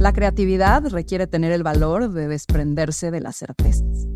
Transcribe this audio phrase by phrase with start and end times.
[0.00, 4.08] La creatividad requiere tener el valor de desprenderse de las certezas.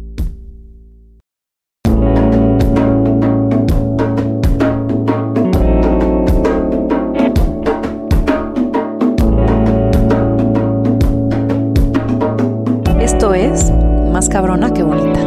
[12.99, 13.71] Esto es
[14.11, 15.21] Más cabrona que bonita.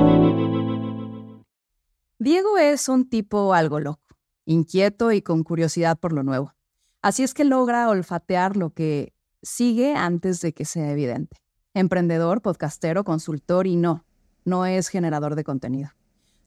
[2.17, 6.55] Diego es un tipo algo loco, inquieto y con curiosidad por lo nuevo.
[7.03, 9.13] Así es que logra olfatear lo que
[9.47, 11.37] sigue antes de que sea evidente.
[11.73, 14.03] Emprendedor, podcastero, consultor y no,
[14.43, 15.91] no es generador de contenido.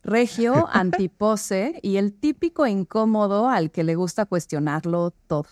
[0.02, 5.47] Regio, antipose y el típico incómodo al que le gusta cuestionarlo todo.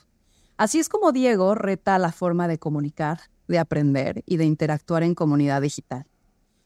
[0.56, 5.14] Así es como Diego reta la forma de comunicar, de aprender y de interactuar en
[5.14, 6.06] comunidad digital.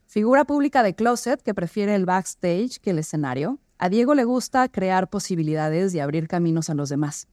[0.05, 4.67] Figura pública de closet que prefiere el backstage que el escenario, a Diego le gusta
[4.69, 7.27] crear posibilidades y abrir caminos a los demás.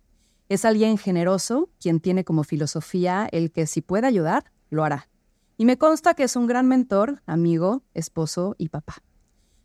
[0.51, 5.09] Es alguien generoso, quien tiene como filosofía el que si puede ayudar, lo hará.
[5.57, 8.97] Y me consta que es un gran mentor, amigo, esposo y papá.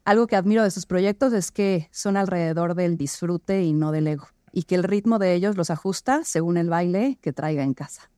[0.03, 4.05] Algo que admiro de sus proyectos es que son alrededor del disfrute y no del
[4.05, 7.73] ego, y que el ritmo de ellos los ajusta según el baile que traiga en
[7.73, 8.11] casa.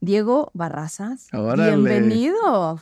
[0.00, 2.80] Diego Barrazas, bienvenido.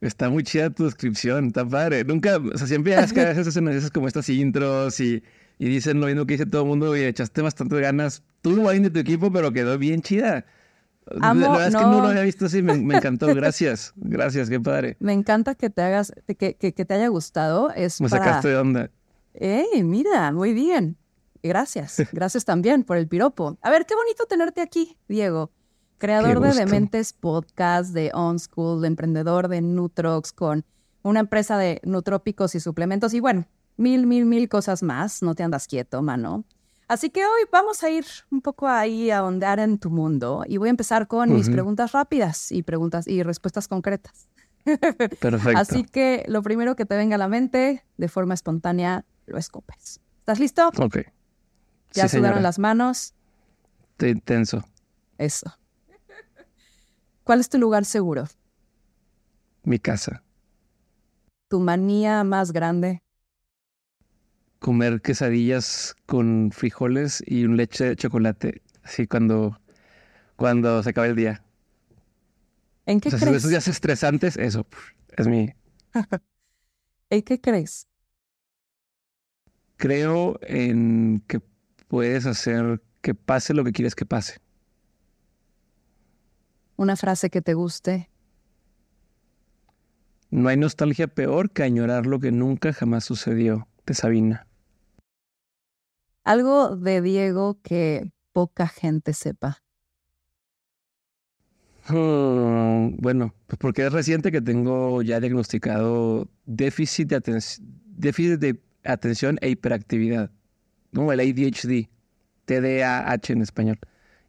[0.00, 2.04] Está muy chida tu descripción, está padre.
[2.04, 5.22] Nunca, o sea, siempre es que a veces hacen como estas intros y,
[5.60, 8.22] y dicen lo mismo que dice todo el mundo y echaste bastante ganas.
[8.40, 10.46] Tú lo de tu equipo, pero quedó bien chida.
[11.04, 13.26] la verdad es que no lo había visto así, me, encantó.
[13.34, 14.96] Gracias, gracias, qué padre.
[15.00, 17.70] Me encanta que te hagas, que, que, te haya gustado.
[17.72, 18.90] Es me sacaste de onda.
[19.34, 20.32] ¡Ey, mira!
[20.32, 20.96] Muy bien.
[21.42, 22.04] Gracias.
[22.12, 23.58] Gracias también por el piropo.
[23.60, 25.52] A ver, qué bonito tenerte aquí, Diego
[25.98, 30.64] creador de Dementes Podcast, de On School, de emprendedor de Nutrox, con
[31.02, 33.46] una empresa de nutrópicos y suplementos y bueno,
[33.80, 35.22] mil, mil, mil cosas más.
[35.22, 36.44] No te andas quieto, mano.
[36.86, 40.56] Así que hoy vamos a ir un poco ahí a ahondar en tu mundo y
[40.56, 44.28] voy a empezar con mis preguntas rápidas y preguntas y respuestas concretas.
[45.20, 45.56] Perfecto.
[45.56, 50.00] Así que lo primero que te venga a la mente, de forma espontánea, lo escopes.
[50.18, 50.68] ¿Estás listo?
[50.78, 50.98] Ok.
[51.92, 53.14] ¿Ya sudaron las manos?
[53.92, 54.64] Estoy tenso.
[55.16, 55.56] Eso.
[57.22, 58.24] ¿Cuál es tu lugar seguro?
[59.62, 60.24] Mi casa.
[61.48, 63.02] ¿Tu manía más grande?
[64.60, 69.58] Comer quesadillas con frijoles y un leche de chocolate, así cuando,
[70.36, 71.42] cuando se acaba el día.
[72.86, 73.36] ¿En qué crees?
[73.36, 74.66] Esos días estresantes, eso
[75.16, 75.52] es mi.
[77.10, 77.88] ¿En qué crees?
[79.76, 81.40] Creo en que
[81.88, 84.40] puedes hacer que pase lo que quieres que pase.
[86.76, 88.10] Una frase que te guste.
[90.30, 94.46] No hay nostalgia peor que añorar lo que nunca jamás sucedió, de Sabina.
[96.30, 99.64] Algo de Diego que poca gente sepa.
[101.88, 107.42] Hmm, bueno, pues porque es reciente que tengo ya diagnosticado déficit de,
[107.96, 110.30] déficit de atención e hiperactividad.
[110.92, 111.10] ¿no?
[111.10, 111.88] El ADHD,
[112.44, 113.80] TDAH en español.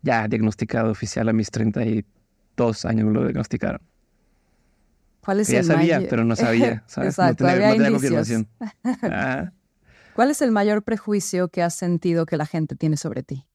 [0.01, 2.05] Ya diagnosticado oficial a mis 30 y
[2.57, 3.81] dos años lo diagnosticaron.
[5.23, 6.83] ¿Cuál es ya el sabía, pero no sabía.
[6.87, 8.47] Exacto, no tenía, confirmación.
[10.13, 13.47] ¿Cuál es el mayor prejuicio que has sentido que la gente tiene sobre ti?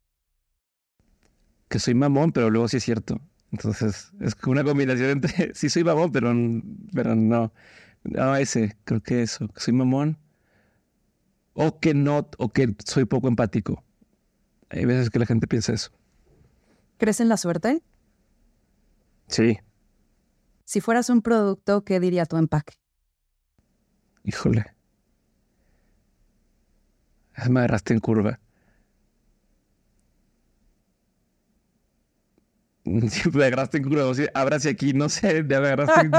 [1.69, 3.21] Que soy mamón, pero luego sí es cierto.
[3.53, 6.33] Entonces, es una combinación entre sí soy mamón, pero,
[6.93, 7.53] pero no.
[8.05, 10.19] No, ese, creo que eso, que soy mamón.
[11.55, 13.83] O que no, o que soy poco empático.
[14.71, 15.91] Hay veces que la gente piensa eso.
[16.99, 17.83] ¿Crees en la suerte?
[19.29, 19.59] Sí.
[20.65, 22.75] Si fueras un producto, ¿qué diría tu empaque?
[24.25, 24.76] Híjole.
[27.49, 28.39] Me agarraste en curva.
[32.85, 36.11] Me agarraste en curva, o sea, hacia aquí, no sé, me agarraste en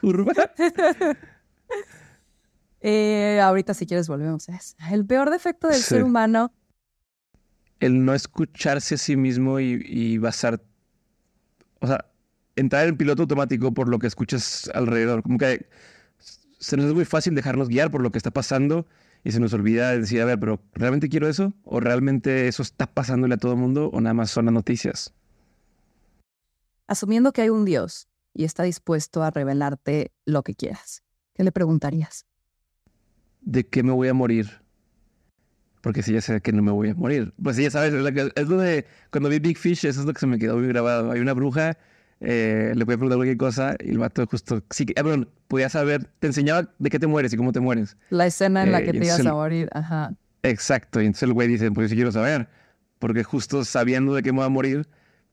[0.00, 0.32] curva.
[2.82, 4.46] Eh, ahorita si quieres volvemos.
[4.92, 6.52] El peor defecto del ser humano.
[7.80, 10.62] El no escucharse a sí mismo y, y basar
[11.80, 12.04] o sea,
[12.54, 15.22] entrar en piloto automático por lo que escuchas alrededor.
[15.22, 15.68] Como que
[16.58, 18.86] se nos es muy fácil dejarnos guiar por lo que está pasando
[19.26, 21.52] y se nos olvida decir, a ver, pero ¿realmente quiero eso?
[21.64, 23.90] ¿O realmente eso está pasándole a todo el mundo?
[23.92, 25.12] ¿O nada más son las noticias?
[26.86, 31.02] Asumiendo que hay un Dios y está dispuesto a revelarte lo que quieras,
[31.34, 32.24] ¿qué le preguntarías?
[33.40, 34.48] ¿De qué me voy a morir?
[35.80, 37.34] Porque si ya sé que no me voy a morir.
[37.42, 40.20] Pues sí, ya sabes, es lo de cuando vi Big Fish, eso es lo que
[40.20, 41.10] se me quedó muy grabado.
[41.10, 41.76] Hay una bruja,
[42.20, 45.68] eh, le voy a preguntar cualquier cosa y el vato justo, sí, ah, bueno, podía
[45.68, 47.96] saber, te enseñaba de qué te mueres y cómo te mueres.
[48.10, 50.14] La escena en la eh, que te ibas a morir, ajá.
[50.42, 52.48] Exacto, y entonces el güey dice, pues sí quiero saber,
[52.98, 54.86] porque justo sabiendo de qué me voy a morir,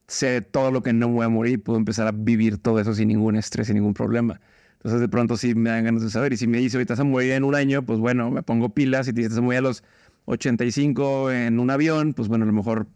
[0.07, 2.93] sé todo lo que no me voy a morir, puedo empezar a vivir todo eso
[2.93, 4.39] sin ningún estrés, sin ningún problema.
[4.83, 6.33] Entonces de pronto sí me dan ganas de saber.
[6.33, 9.07] Y si me dice, ahorita se morir en un año, pues bueno, me pongo pilas.
[9.07, 9.81] Y te dice, se morir a los
[10.25, 12.87] 85 en un avión, pues bueno, a lo mejor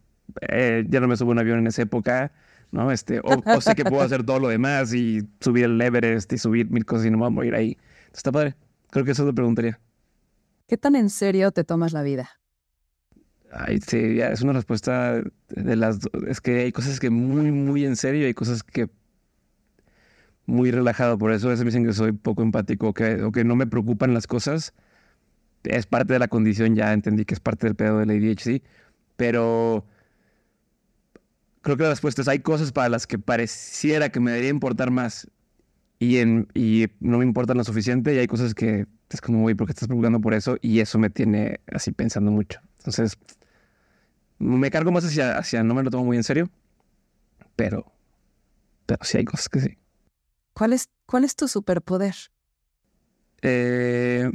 [0.41, 2.33] eh, ya no me subo a un avión en esa época,
[2.71, 2.91] ¿no?
[2.91, 6.69] Este, o, sé que puedo hacer todo lo demás y subir el Everest y subir
[6.69, 7.77] mil cosas y no me voy a morir ahí.
[8.13, 8.55] Está padre.
[8.89, 9.79] Creo que eso te preguntaría.
[10.67, 12.29] ¿Qué tan en serio te tomas la vida?
[13.51, 16.11] Ay, sí, ya es una respuesta de las dos.
[16.27, 18.89] Es que hay cosas que muy, muy en serio y hay cosas que
[20.45, 21.17] muy relajado.
[21.17, 23.67] Por eso a veces me dicen que soy poco empático que, o que no me
[23.67, 24.73] preocupan las cosas.
[25.63, 28.61] Es parte de la condición, ya entendí que es parte del pedo del ADHD.
[29.15, 29.85] Pero
[31.67, 34.89] creo que la respuesta es, hay cosas para las que pareciera que me debería importar
[34.89, 35.29] más
[35.99, 39.53] y, en, y no me importan lo suficiente y hay cosas que es como, güey,
[39.53, 40.55] ¿por qué estás preocupando por eso?
[40.61, 42.61] Y eso me tiene así pensando mucho.
[42.77, 43.17] Entonces,
[44.39, 46.49] me cargo más hacia, hacia no me lo tomo muy en serio,
[47.57, 47.91] pero,
[48.85, 49.77] pero sí hay cosas que sí.
[50.53, 52.15] ¿Cuál es, cuál es tu superpoder?
[53.41, 54.31] Eh,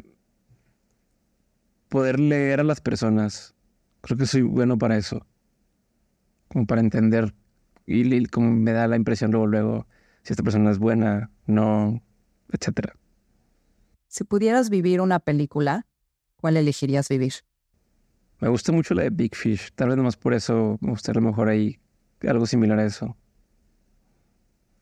[1.88, 3.54] poder leer a las personas.
[4.02, 5.24] Creo que soy bueno para eso.
[6.52, 7.34] Como para entender
[7.86, 9.86] y, como me da la impresión luego, luego,
[10.22, 12.02] si esta persona es buena, no,
[12.50, 12.94] etcétera.
[14.06, 15.86] Si pudieras vivir una película,
[16.36, 17.32] ¿cuál elegirías vivir?
[18.40, 19.72] Me gusta mucho la de Big Fish.
[19.74, 21.78] Tal vez nomás por eso me gustaría a lo mejor ahí
[22.28, 23.16] algo similar a eso.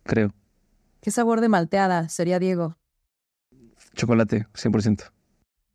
[0.02, 0.34] Creo.
[1.00, 2.76] ¿Qué sabor de malteada sería Diego?
[3.94, 5.12] Chocolate, 100%.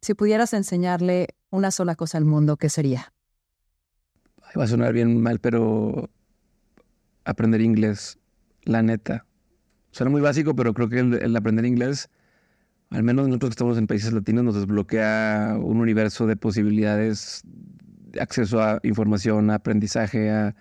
[0.02, 3.15] Si pudieras enseñarle una sola cosa al mundo, ¿qué sería?
[4.58, 6.10] Va a sonar bien mal, pero
[7.24, 8.20] aprender inglés,
[8.64, 9.26] la neta.
[9.92, 12.10] Suena muy básico, pero creo que el aprender inglés,
[12.90, 17.44] al menos nosotros que estamos en países latinos, nos desbloquea un universo de posibilidades
[18.20, 20.56] acceso a información, a aprendizaje, a,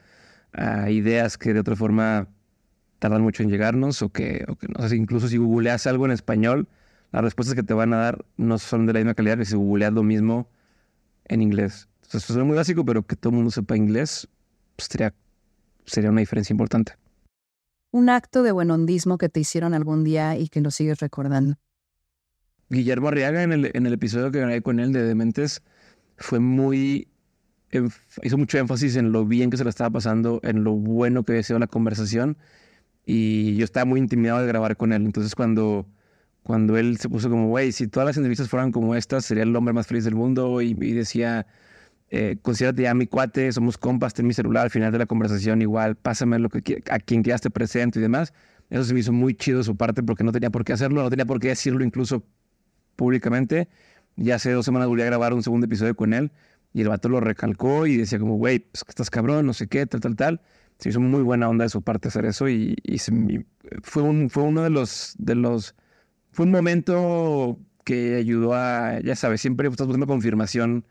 [0.88, 2.28] ideas que de otra forma
[3.00, 6.12] tardan mucho en llegarnos o que, o que no sé, incluso si googleas algo en
[6.12, 6.68] español,
[7.10, 9.56] las respuestas que te van a dar no son de la misma calidad que si
[9.56, 10.48] googleas lo mismo
[11.24, 11.88] en inglés.
[12.04, 14.28] Entonces, eso es muy básico, pero que todo el mundo sepa inglés
[14.76, 15.14] pues, sería,
[15.84, 16.94] sería una diferencia importante.
[17.90, 21.56] Un acto de buenondismo que te hicieron algún día y que lo sigues recordando.
[22.70, 25.62] Guillermo Arriaga, en el, en el episodio que grabé con él de Dementes,
[26.16, 27.08] fue muy
[28.22, 31.32] hizo mucho énfasis en lo bien que se le estaba pasando, en lo bueno que
[31.32, 32.36] había sido la conversación.
[33.06, 35.04] Y yo estaba muy intimidado de grabar con él.
[35.04, 35.86] Entonces, cuando,
[36.42, 39.54] cuando él se puso como, güey, si todas las entrevistas fueran como estas, sería el
[39.54, 40.62] hombre más feliz del mundo.
[40.62, 41.46] Y, decía,
[42.16, 45.60] eh, considérate ya mi cuate, somos compas, ten mi celular al final de la conversación,
[45.62, 48.32] igual, pásame lo que a quien quieras te presento y demás.
[48.70, 51.02] Eso se me hizo muy chido de su parte porque no tenía por qué hacerlo,
[51.02, 52.24] no tenía por qué decirlo incluso
[52.94, 53.68] públicamente.
[54.14, 56.30] Ya hace dos semanas volví a grabar un segundo episodio con él
[56.72, 59.66] y el vato lo recalcó y decía como, güey, pues que estás cabrón, no sé
[59.66, 60.40] qué, tal, tal, tal.
[60.78, 62.76] Se hizo muy buena onda de su parte hacer eso y,
[63.82, 65.74] fue, un, fue uno de los, de los,
[66.30, 70.84] fue un momento que ayudó a, ya sabes, siempre estás buscando confirmación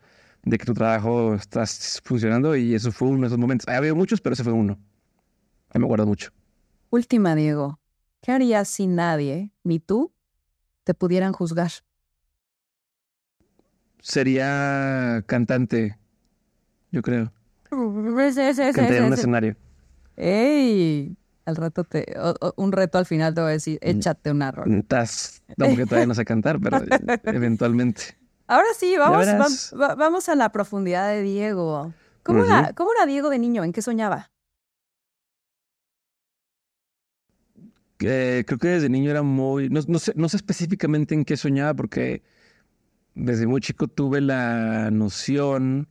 [0.44, 1.64] de que tu trabajo está
[2.02, 3.68] funcionando y eso fue uno de esos momentos.
[3.68, 4.78] Ha habido muchos, pero ese fue uno.
[5.70, 6.30] A mí me acuerdo mucho.
[6.90, 7.80] Última, Diego.
[8.20, 10.12] ¿Qué harías si nadie, ni tú,
[10.84, 11.70] te pudieran juzgar?
[14.04, 15.96] sería cantante,
[16.92, 17.32] yo creo.
[17.70, 19.56] Cantaría en un escenario.
[20.16, 21.16] ¡Ey!
[21.46, 22.14] Al rato te.
[22.56, 24.76] un reto al final te voy a decir, échate una rola.
[24.76, 25.42] Estás.
[25.56, 26.82] No, porque todavía no sé cantar, pero
[27.24, 28.16] eventualmente.
[28.46, 31.94] Ahora sí, vamos, vamos, a la profundidad de Diego.
[32.22, 33.64] ¿Cómo, era, ¿Cómo era Diego de niño?
[33.64, 34.30] ¿En qué soñaba?
[37.96, 39.68] creo que desde niño era muy.
[39.70, 42.22] No, sé, no sé específicamente en qué soñaba, porque
[43.14, 45.88] desde muy chico tuve la noción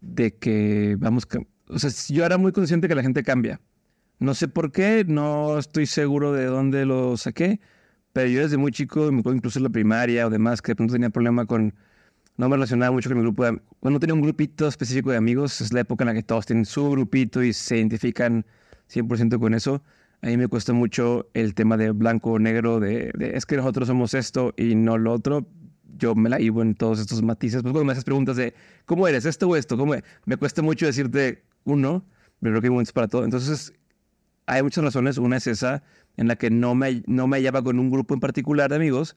[0.00, 1.26] de que vamos,
[1.68, 3.60] o sea, yo era muy consciente que la gente cambia.
[4.18, 7.60] No sé por qué, no estoy seguro de dónde lo saqué,
[8.12, 11.10] pero yo desde muy chico, incluso en la primaria o demás, que de pronto tenía
[11.10, 11.74] problema con,
[12.36, 15.60] no me relacionaba mucho con mi grupo, de, no tenía un grupito específico de amigos,
[15.60, 18.44] es la época en la que todos tienen su grupito y se identifican
[18.92, 19.82] 100% con eso.
[20.22, 23.56] A mí me cuesta mucho el tema de blanco o negro, de, de es que
[23.56, 25.46] nosotros somos esto y no lo otro
[26.00, 27.62] yo me la vivo en todos estos matices.
[27.62, 28.54] Pues cuando me haces preguntas de
[28.86, 32.04] cómo eres, esto o esto, cómo me cuesta mucho decirte uno,
[32.40, 33.24] pero creo que hay momentos para todo.
[33.24, 33.72] Entonces,
[34.46, 35.18] hay muchas razones.
[35.18, 35.82] Una es esa,
[36.16, 39.16] en la que no me, no me hallaba con un grupo en particular de amigos.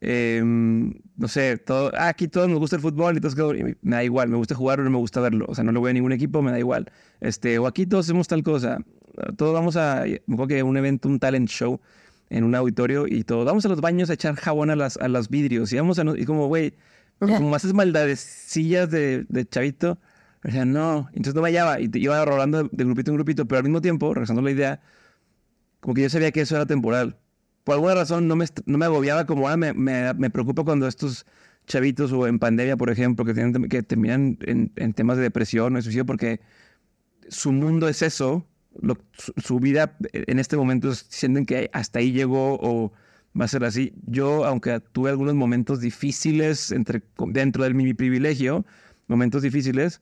[0.00, 3.36] Em, no sé, todo, ah, aquí todos nos gusta el fútbol y, todos,
[3.82, 5.46] me da igual, me gusta jugar o no me gusta verlo.
[5.48, 6.90] O sea, no le voy a ningún equipo, me da igual.
[7.20, 8.78] Este, o aquí todos hacemos tal cosa.
[9.36, 11.80] Todos vamos a, me acuerdo que un evento, un talent show,
[12.30, 13.44] en un auditorio y todo.
[13.44, 16.04] Vamos a los baños a echar jabón a, las, a los vidrios y vamos a...
[16.16, 16.74] Y como, güey,
[17.18, 19.98] como haces maldades sillas de, de chavito,
[20.44, 23.46] O sea, no, entonces no me hallaba y te iba rolando de grupito en grupito,
[23.46, 24.80] pero al mismo tiempo, regresando a la idea,
[25.82, 27.18] como que yo sabía que eso era temporal.
[27.64, 30.86] Por alguna razón no me, no me agobiaba como ahora me, me, me preocupa cuando
[30.86, 31.26] estos
[31.66, 35.74] chavitos o en pandemia, por ejemplo, que, tienen, que terminan en, en temas de depresión
[35.74, 36.40] o suicidio porque
[37.28, 38.46] su mundo es eso,
[39.36, 42.92] su, vida en este momento sienten que hasta ahí llegó o
[43.38, 43.92] va a ser así.
[44.06, 48.64] Yo, aunque tuve algunos momentos difíciles entre, dentro de mi privilegio,
[49.08, 50.00] momentos difíciles,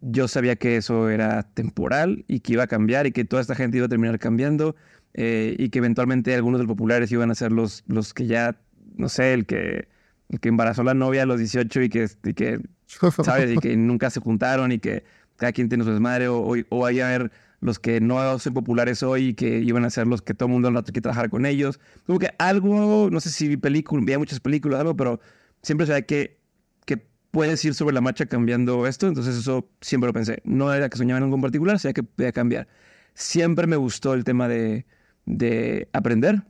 [0.00, 3.54] yo sabía que eso era temporal y que iba a cambiar y que toda esta
[3.54, 4.76] gente iba a terminar cambiando
[5.20, 8.56] eh, y que eventualmente algunos de los populares iban a ser los, los que ya,
[8.94, 9.88] no sé, el que,
[10.28, 12.60] el que embarazó a la novia a los 18 y que, y que
[13.24, 13.52] ¿sabes?
[13.52, 15.02] Y que nunca se juntaron y que
[15.34, 18.54] cada quien tiene su desmadre o, o, o vaya a haber los que no son
[18.54, 21.46] populares hoy, que iban a ser los que todo el mundo no que trabajar con
[21.46, 21.80] ellos.
[22.06, 25.18] Como que algo, no sé si vi películas, veía muchas películas, algo, pero
[25.62, 26.38] siempre sabía que,
[26.84, 30.42] que puedes ir sobre la marcha cambiando esto, entonces eso siempre lo pensé.
[30.44, 32.68] No era que soñaba en algo en particular, sabía que podía cambiar.
[33.14, 34.86] Siempre me gustó el tema de,
[35.28, 36.42] de aprender,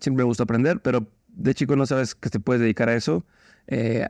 [0.00, 3.24] siempre me gustó aprender, pero de chico no sabes que te puedes dedicar a eso.
[3.66, 4.08] Eh,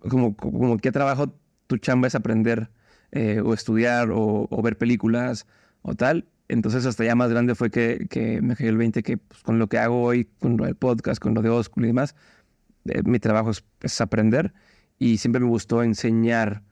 [0.00, 1.34] como, como qué trabajo
[1.66, 2.70] tu chamba es aprender
[3.12, 5.46] eh, o estudiar o, ver películas
[5.82, 6.26] o tal.
[6.48, 9.58] Entonces hasta ya más grande fue que, que me cayó el 20 que pues, con
[9.58, 12.14] lo que hago hoy, con lo del podcast, con lo de Oscuro y demás,
[12.86, 13.50] eh, mi trabajo
[13.80, 14.52] es, aprender
[14.98, 16.62] y siempre me gustó enseñar.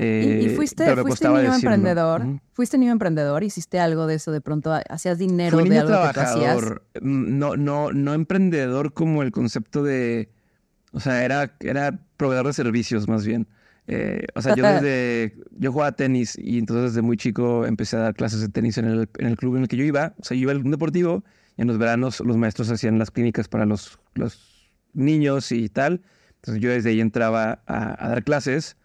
[0.00, 1.56] Eh, ¿Y, y, fuiste, fuiste niño decirlo.
[1.56, 2.40] emprendedor?
[2.52, 3.42] ¿Fuiste niño emprendedor?
[3.42, 4.72] ¿Hiciste algo de eso de pronto?
[4.88, 6.84] ¿Hacías dinero Fui de algo trabajador.
[6.92, 7.02] que tú hacías?
[7.02, 10.30] No, no, no emprendedor como el concepto de...
[10.92, 13.48] O sea, era, era proveedor de servicios más bien.
[13.88, 18.00] Eh, o sea, yo desde, yo jugaba tenis y entonces desde muy chico empecé a
[18.00, 20.14] dar clases de tenis en el, en el club en el que yo iba.
[20.20, 21.24] O sea, yo iba al deportivo
[21.56, 26.02] y en los veranos los maestros hacían las clínicas para los, los niños y tal.
[26.36, 28.76] Entonces yo desde ahí entraba a, a dar clases.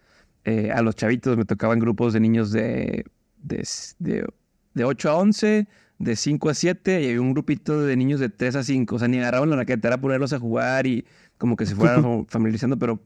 [0.44, 3.04] Eh, a los chavitos me tocaban grupos de niños de,
[3.38, 3.66] de,
[3.98, 4.26] de,
[4.74, 5.66] de 8 a 11,
[5.98, 8.94] de 5 a 7 y había un grupito de niños de 3 a 5.
[8.94, 11.06] O sea, ni agarraban la raqueta, era ponerlos a jugar y
[11.38, 13.00] como que se fueran familiarizando, pero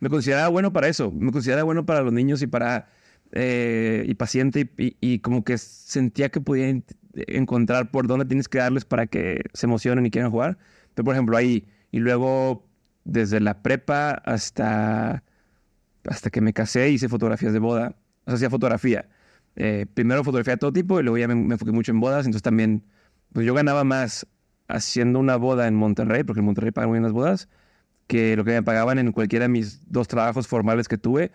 [0.00, 2.88] me consideraba bueno para eso, me consideraba bueno para los niños y para
[3.32, 6.68] eh, y paciente y, y, y, como que sentía que podía
[7.14, 10.58] encontrar por dónde tienes que darles para que se emocionen y quieran jugar.
[10.94, 12.66] Pero por ejemplo ahí y luego
[13.04, 15.22] desde la prepa hasta
[16.04, 19.08] hasta que me casé hice fotografías de boda, o sea, hacía fotografía.
[19.56, 22.24] Eh, primero fotografía de todo tipo y luego ya me, me enfoqué mucho en bodas,
[22.24, 22.84] entonces también
[23.32, 24.26] pues yo ganaba más
[24.68, 27.48] haciendo una boda en Monterrey, porque en Monterrey pagan muy bien las bodas,
[28.06, 31.32] que lo que me pagaban en cualquiera de mis dos trabajos formales que tuve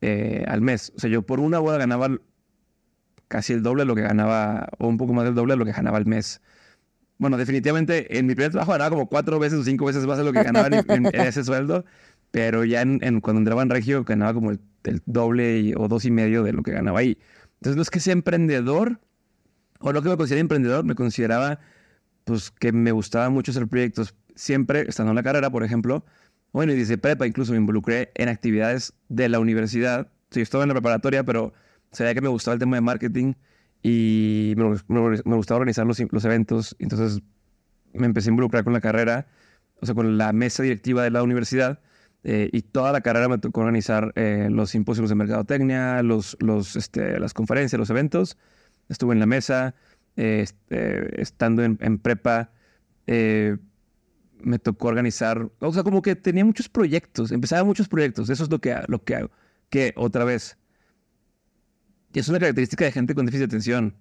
[0.00, 0.92] eh, al mes.
[0.96, 2.08] O sea, yo por una boda ganaba
[3.28, 5.64] casi el doble de lo que ganaba, o un poco más del doble de lo
[5.64, 6.40] que ganaba al mes.
[7.18, 10.24] Bueno, definitivamente en mi primer trabajo ganaba como cuatro veces o cinco veces más de
[10.24, 11.84] lo que ganaba en, en, en ese sueldo,
[12.30, 15.88] pero ya en, en, cuando entraba en Regio ganaba como el, el doble y, o
[15.88, 17.18] dos y medio de lo que ganaba ahí.
[17.56, 19.00] Entonces no es que sea emprendedor,
[19.80, 21.60] o lo que me consideraba emprendedor, me consideraba
[22.24, 26.04] pues que me gustaba mucho hacer proyectos, siempre, estando en la carrera, por ejemplo,
[26.52, 30.08] bueno, y desde prepa incluso me involucré en actividades de la universidad.
[30.30, 31.52] Sí, estaba en la preparatoria, pero
[31.92, 33.34] sabía que me gustaba el tema de marketing
[33.82, 36.76] y me, me, me gustaba organizar los, los, eventos.
[36.78, 37.22] Entonces
[37.92, 39.28] me empecé a involucrar con la carrera,
[39.80, 41.80] o sea, con la mesa directiva de la universidad.
[42.24, 46.76] Eh, y toda la carrera me tocó organizar eh, los simposios de mercadotecnia, los, los,
[46.76, 48.36] este, las conferencias, los eventos.
[48.88, 49.74] Estuve en la mesa,
[50.16, 52.50] eh, este, estando en, en prepa
[53.08, 53.56] eh,
[54.40, 58.50] me tocó organizar, o sea, como que tenía muchos proyectos, empezaba muchos proyectos, eso es
[58.50, 59.30] lo que, lo que hago,
[59.70, 60.58] que otra vez,
[62.12, 63.96] es una característica de gente con déficit de atención,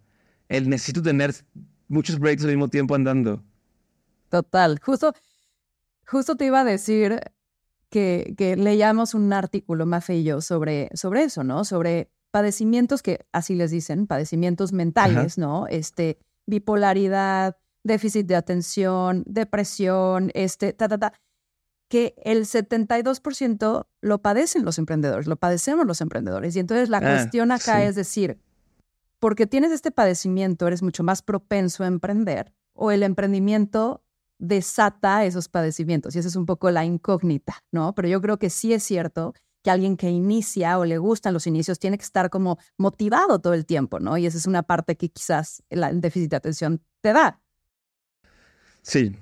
[0.50, 1.34] el necesito tener
[1.88, 3.42] muchos proyectos al mismo tiempo andando.
[4.30, 5.14] Total, justo,
[6.06, 7.20] justo te iba a decir
[7.89, 11.63] que, que leíamos un artículo, Mafe y yo, sobre, sobre eso, ¿no?
[11.65, 15.48] Sobre padecimientos que, así les dicen, padecimientos mentales, Ajá.
[15.48, 15.67] ¿no?
[15.67, 21.13] Este, bipolaridad, déficit de atención, depresión, este, ta, ta, ta,
[21.89, 26.56] que el 72% lo padecen los emprendedores, lo padecemos los emprendedores.
[26.56, 27.84] Y entonces la ah, cuestión acá sí.
[27.84, 28.41] es decir,
[29.20, 34.03] porque tienes este padecimiento, eres mucho más propenso a emprender o el emprendimiento
[34.39, 36.15] desata esos padecimientos.
[36.15, 37.94] Y esa es un poco la incógnita, ¿no?
[37.96, 41.48] Pero yo creo que sí es cierto que alguien que inicia o le gustan los
[41.48, 44.17] inicios tiene que estar como motivado todo el tiempo, ¿no?
[44.17, 47.41] Y esa es una parte que quizás el déficit de atención te da.
[48.82, 49.15] Sí.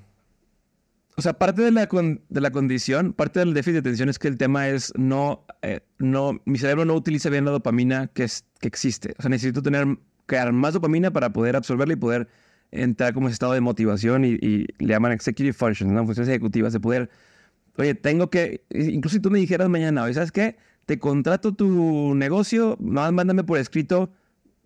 [1.18, 4.28] O sea, parte de la, de la condición, parte del déficit de atención es que
[4.28, 8.44] el tema es no, eh, no, mi cerebro no utiliza bien la dopamina que, es,
[8.60, 9.16] que existe.
[9.18, 12.28] O sea, necesito tener, crear más dopamina para poder absorberla y poder
[12.84, 16.06] entrar como ese estado de motivación y, y le llaman executive functions, ¿no?
[16.06, 17.10] Funciones ejecutivas, de poder,
[17.78, 20.58] oye, tengo que, incluso si tú me dijeras mañana, oye, ¿sabes qué?
[20.86, 24.12] te contrato tu negocio, mándame por escrito,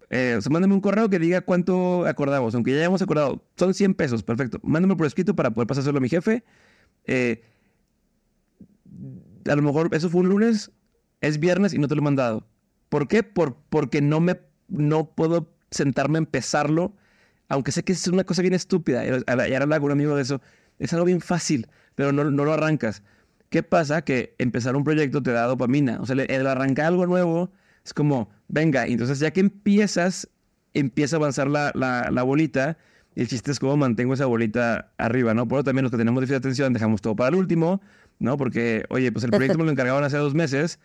[0.09, 3.73] eh, o sea, mándame un correo que diga cuánto acordamos, aunque ya hayamos acordado, son
[3.73, 4.59] 100 pesos, perfecto.
[4.63, 6.43] Mándame por escrito para poder pasárselo a mi jefe.
[7.05, 7.43] Eh,
[9.49, 10.71] a lo mejor eso fue un lunes,
[11.21, 12.45] es viernes y no te lo he mandado.
[12.89, 13.23] ¿Por qué?
[13.23, 16.93] Por, porque no, me, no puedo sentarme a empezarlo,
[17.49, 19.05] aunque sé que es una cosa bien estúpida.
[19.05, 20.41] Y ahora hablaba con un amigo de eso.
[20.77, 23.03] Es algo bien fácil, pero no, no lo arrancas.
[23.49, 24.03] ¿Qué pasa?
[24.03, 25.99] Que empezar un proyecto te da dopamina.
[25.99, 27.51] O sea, el arrancar algo nuevo
[27.83, 30.29] es como, venga, entonces ya que empiezas,
[30.73, 32.77] empieza a avanzar la, la, bolita.
[33.15, 35.47] Y el chiste es cómo mantengo esa bolita arriba, ¿no?
[35.47, 37.81] Por eso también los que tenemos déficit de atención dejamos todo para el último,
[38.19, 38.37] ¿no?
[38.37, 40.79] Porque, oye, pues el proyecto me lo encargaban hace dos meses,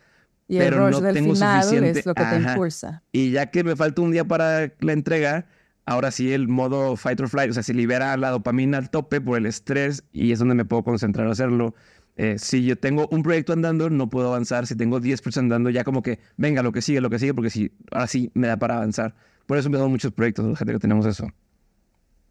[0.49, 2.01] y pero no tengo suficiente.
[2.01, 3.03] Es lo que te impulsa.
[3.13, 5.47] Y ya que me falta un día para la entrega,
[5.87, 9.21] ahora sí el modo fight or flight, o sea, se libera la dopamina al tope
[9.21, 11.75] por el estrés y es donde me puedo concentrar a hacerlo.
[12.17, 14.67] Eh, si yo tengo un proyecto andando, no puedo avanzar.
[14.67, 17.35] Si tengo 10 personas andando, ya como que, venga, lo que sigue, lo que sigue,
[17.35, 19.15] porque si, ahora sí me da para avanzar.
[19.47, 21.27] Por eso empezamos muchos proyectos, la gente que tenemos eso.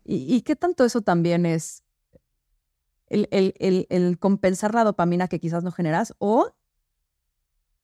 [0.05, 1.83] ¿Y, qué tanto eso también es
[3.09, 6.53] el, compensar la dopamina que quizás no generas o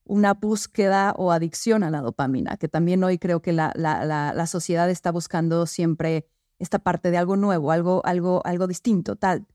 [0.09, 2.57] una búsqueda o adicción a la dopamina?
[2.57, 7.11] Que también hoy creo que la, la, la, la sociedad está buscando siempre esta parte
[7.11, 9.47] de algo nuevo, algo, algo, algo distinto, tal.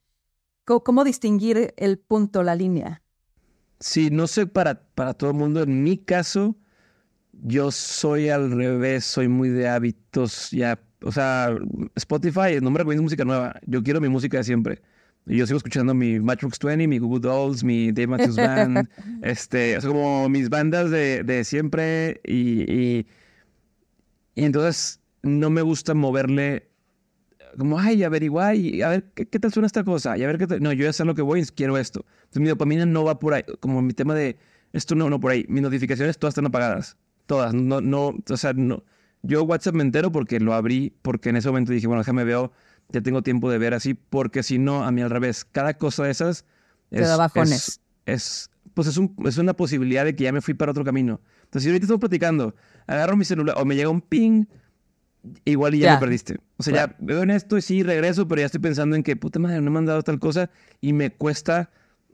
[0.65, 3.03] ¿Cómo, distinguir el punto, la línea?
[3.81, 5.63] Sí, no sé para, para todo el mundo.
[5.63, 6.57] En mi caso,
[7.33, 10.81] yo soy al revés, soy muy de hábitos ya.
[11.03, 11.55] O sea,
[11.97, 13.61] Spotify no me recomienda música nueva.
[13.67, 14.83] Yo quiero mi música de siempre.
[15.27, 18.89] Yo sigo escuchando mi Matchbox 20, mi Google Dolls, mi Dave Matthews Band,
[19.23, 23.07] este, o sea, como mis bandas de, de siempre y, y,
[24.35, 26.69] y, entonces no me gusta moverle
[27.57, 30.17] como, ay, averiguar y a ver ¿qué, tal suena esta cosa.
[30.17, 30.63] Y a ver qué tal.
[30.63, 32.05] No, yo ya sé lo que voy y quiero esto.
[32.25, 33.45] Entonces mi dopamina no va por ahí.
[33.61, 34.37] Como mi tema de
[34.73, 35.45] esto no, no por ahí.
[35.49, 36.97] Mis notificaciones todas están apagadas.
[37.27, 37.55] Todas.
[37.55, 38.83] No, no, o sea, no.
[39.23, 42.53] Yo WhatsApp me entero porque lo abrí, porque en ese momento dije, bueno, déjame veo,
[42.91, 46.05] ya tengo tiempo de ver así, porque si no, a mí al revés, cada cosa
[46.05, 46.45] de esas
[46.91, 50.71] es, es, es, pues es, un, es una posibilidad de que ya me fui para
[50.71, 51.21] otro camino.
[51.45, 52.55] Entonces, si ahorita estoy platicando,
[52.87, 54.45] agarro mi celular o me llega un ping
[55.45, 56.39] igual y ya, me perdiste.
[56.57, 59.17] O sea, ya veo en esto y sí regreso, pero ya estoy pensando en que,
[59.17, 61.71] puta madre, no me han dado tal cosa y me cuesta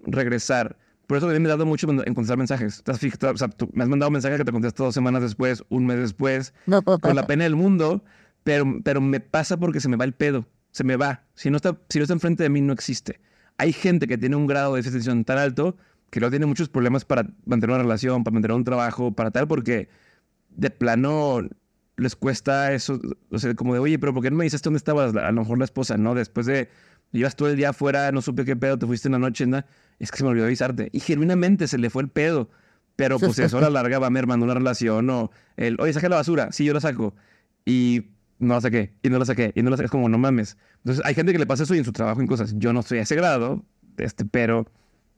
[0.06, 0.78] regresar.
[1.06, 2.82] Por eso mí me ha dado mucho en contestar mensajes.
[2.84, 3.32] ¿Te has fijado?
[3.32, 5.98] O sea, tú me has mandado mensajes que te contesto dos semanas después, un mes
[5.98, 6.54] después,
[7.00, 8.04] con la pena del mundo,
[8.44, 10.46] pero, pero me pasa porque se me va el pedo.
[10.70, 11.24] Se me va.
[11.34, 13.20] Si no, está, si no está enfrente de mí, no existe.
[13.58, 15.76] Hay gente que tiene un grado de detención tan alto
[16.10, 19.46] que luego tiene muchos problemas para mantener una relación, para mantener un trabajo, para tal,
[19.46, 19.88] porque
[20.50, 21.48] de plano
[21.96, 22.98] les cuesta eso,
[23.30, 25.14] o sea, como de, oye, pero ¿por qué no me dices dónde estabas?
[25.14, 26.14] A lo mejor la esposa, ¿no?
[26.14, 26.68] Después de,
[27.12, 29.62] ibas todo el día afuera, no supe qué pedo, te fuiste en la noche, ¿no?
[29.98, 30.88] Es que se me olvidó avisarte.
[30.92, 32.50] Y genuinamente se le fue el pedo.
[32.96, 36.16] Pero pues eso a la larga va mermando una relación o el, oye, saca la
[36.16, 36.52] basura.
[36.52, 37.14] Sí, yo la saco.
[37.64, 39.86] Y no la saqué, y no la saqué, y no la saqué.
[39.86, 40.56] Es como, no mames.
[40.78, 42.54] Entonces hay gente que le pasa eso y en su trabajo en cosas.
[42.56, 43.64] Yo no estoy a ese grado,
[43.96, 44.66] este, pero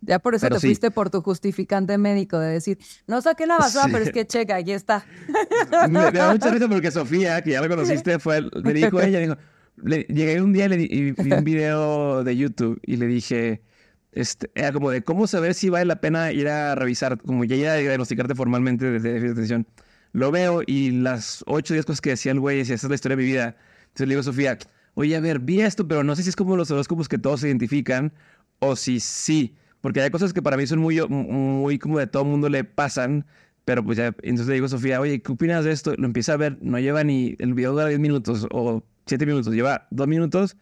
[0.04, 3.84] ya por eso te fuiste por tu justificante médico de decir, no saqué la basura,
[3.90, 5.06] pero es que checa, aquí está.
[5.88, 9.36] Me, da mucha risa porque Sofía, que ya la conociste, fue, me dijo ella, dijo,
[9.84, 13.62] llegué un día y, le, y vi un video de YouTube y le dije,
[14.10, 17.54] este, era como de cómo saber si vale la pena ir a revisar, como ya
[17.54, 19.68] ir a diagnosticarte formalmente desde atención.
[20.12, 22.90] Lo veo y las 8 o 10 cosas que decía el güey, decía, esa es
[22.90, 23.56] la historia de mi vida.
[23.80, 24.58] Entonces le digo a Sofía,
[24.94, 27.40] oye, a ver, vi esto, pero no sé si es como los horóscopos que todos
[27.40, 28.12] se identifican
[28.58, 29.56] o si sí.
[29.80, 33.26] Porque hay cosas que para mí son muy, muy como de todo mundo le pasan,
[33.64, 35.94] pero pues ya, entonces le digo a Sofía, oye, ¿qué opinas de esto?
[35.96, 39.54] Lo empieza a ver, no lleva ni, el video dura 10 minutos o 7 minutos,
[39.54, 40.56] lleva 2 minutos,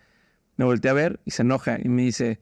[0.57, 2.41] me volteé a ver y se enoja y me dice,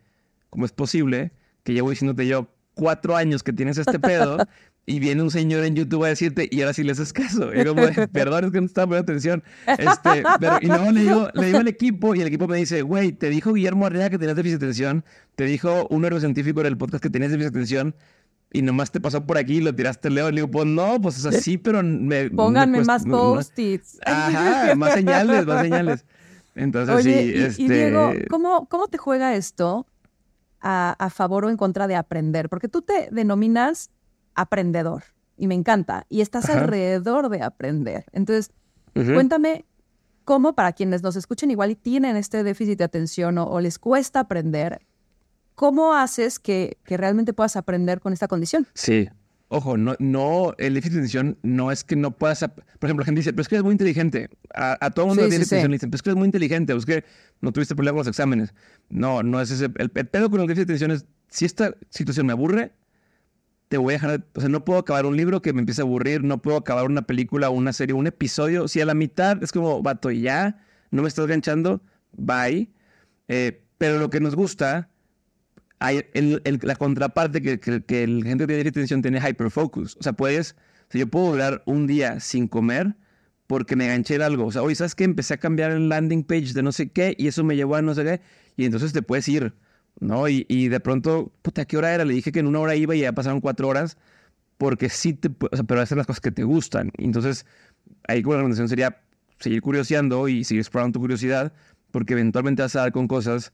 [0.50, 1.32] ¿cómo es posible
[1.64, 4.38] que llevo diciéndote yo cuatro años que tienes este pedo
[4.88, 7.54] y viene un señor en YouTube a decirte y ahora sí le haces caso.
[7.54, 9.44] Y como, perdón, es que no estaba poniendo atención.
[9.66, 12.80] Este, pero, y no, le digo, le digo al equipo y el equipo me dice,
[12.80, 15.04] güey, te dijo Guillermo Arrea que tenías déficit de atención,
[15.36, 17.94] te dijo un neurocientífico en el podcast que tenías déficit de atención
[18.50, 20.30] y nomás te pasó por aquí y lo tiraste Leo.
[20.30, 22.30] Le digo, pues no, pues es así, pero me.
[22.30, 23.98] Pónganme más post-its.
[24.06, 26.06] Ajá, más señales, más señales.
[26.54, 27.62] Entonces, sí, y, este...
[27.62, 29.86] y Diego, ¿cómo, ¿cómo te juega esto
[30.60, 32.48] a, a favor o en contra de aprender?
[32.48, 33.90] Porque tú te denominas
[34.40, 35.04] aprendedor
[35.36, 36.06] y me encanta.
[36.08, 38.04] Y estás alrededor de aprender.
[38.12, 38.50] Entonces,
[38.92, 39.64] cuéntame
[40.24, 44.20] cómo para quienes nos escuchen igual y tienen este déficit de atención o, les cuesta
[44.20, 44.80] aprender,
[45.54, 48.66] ¿cómo haces que, que, realmente puedas aprender con esta condición?
[48.74, 49.08] Sí.
[49.50, 53.06] Ojo, no, no, el déficit de atención no es que no puedas, por ejemplo, la
[53.06, 54.28] gente dice, pero es que eres muy inteligente.
[54.54, 56.76] A, todo el mundo tiene atención le dicen, pero es que eres muy inteligente, o
[56.76, 57.04] es que
[57.40, 58.52] no tuviste problema con los exámenes.
[58.90, 59.64] No, no es ese.
[59.76, 62.72] El, el pedo con el déficit de atención es, si esta situación me aburre,
[63.68, 65.84] te voy a dejar, o sea, no puedo acabar un libro que me empiece a
[65.84, 68.66] aburrir, no puedo acabar una película, una serie, un episodio.
[68.66, 70.58] Si a la mitad es como, vato, ya,
[70.90, 72.70] no me estás ganchando, bye.
[73.28, 74.88] Eh, pero lo que nos gusta,
[75.80, 79.96] la contraparte que, que, el gente de atención tiene hyperfocus.
[80.00, 80.56] O sea, puedes,
[80.94, 82.96] o yo puedo durar un día sin comer
[83.46, 84.46] porque me enganché en algo.
[84.46, 85.04] O sea, oye, ¿sabes qué?
[85.04, 87.82] Empecé a cambiar el landing page de no sé qué y eso me llevó a
[87.82, 88.20] no sé qué.
[88.56, 89.54] Y entonces te puedes ir
[90.00, 90.28] ¿no?
[90.28, 92.04] Y, y, de pronto, puta, ¿qué hora era?
[92.04, 93.96] Le dije que en una hora iba y ya pasaron cuatro horas,
[94.56, 96.90] porque sí te, o sea, pero hacer las cosas que te gustan.
[96.98, 97.46] Entonces,
[98.08, 99.00] ahí como la recomendación sería
[99.38, 101.52] seguir curioseando y seguir explorando tu curiosidad,
[101.90, 103.52] porque eventualmente vas a dar con cosas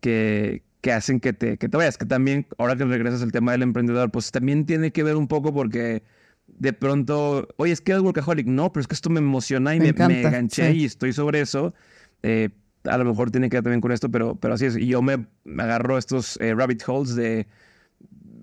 [0.00, 1.98] que, que hacen que te, que te vayas.
[1.98, 5.28] Que también, ahora que regresas al tema del emprendedor, pues también tiene que ver un
[5.28, 6.02] poco porque
[6.46, 8.46] de pronto, oye, es que es workaholic.
[8.46, 11.74] No, pero es que esto me emociona y me, me, enganché y estoy sobre eso.
[12.22, 12.50] Eh,
[12.84, 14.76] a lo mejor tiene que ver también con esto, pero, pero así es.
[14.76, 15.26] Y yo me,
[15.58, 17.46] agarro estos eh, rabbit holes de...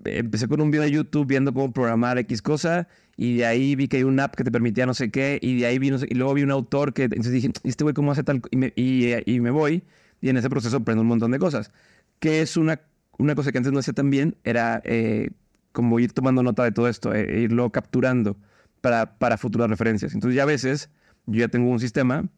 [0.04, 3.86] Empecé con un video de YouTube viendo cómo programar X cosa y de ahí vi
[3.86, 5.98] que hay una app que te permitía no sé qué y de ahí vi no
[5.98, 8.56] sé, y luego vi un autor que entonces dije, este güey cómo hace tal y
[8.56, 9.84] me, y, me voy
[10.20, 11.70] y en ese proceso aprendo un montón de cosas.
[12.18, 12.80] Que es una,
[13.18, 15.30] una cosa que antes no hacía tan bien, era eh,
[15.70, 18.36] como ir tomando nota de todo esto, e irlo capturando
[18.80, 20.14] para, para futuras referencias.
[20.14, 20.90] Entonces ya a veces
[21.26, 22.28] yo ya tengo un sistema,